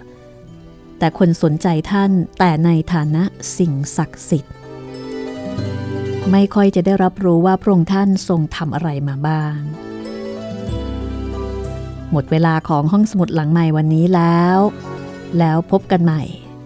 [0.99, 3.23] แต่คนสนใจท่านแต่ในฐานะ
[3.59, 4.55] สิ่งศักดิ์สิทธิ์
[6.31, 9.59] ไม่ค่อยจะได้รับรู้ว่าพระองค์ท่านทรงทำอะไรมาบ้าง
[12.11, 14.59] หมดเวลาของห้องสมุดหลังใหม่วันนี้แล้ว
[15.39, 16.23] แล้วพบกันใหม่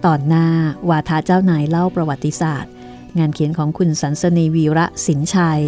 [0.07, 0.47] ตอนหน้า
[0.89, 2.73] วาทาเจ้านายเล่าประวัติศาสตร์
[3.19, 5.63] งานเขียนของคุณสันสนีวีระสินชัย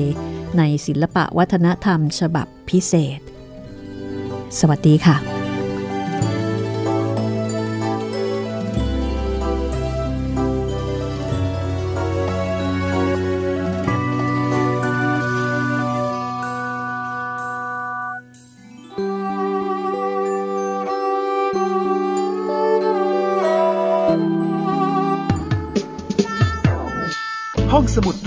[0.58, 3.20] ในศิลปะวัฒนธรรมฉบับพิเศษ
[4.58, 5.35] สวัสดีค่ะ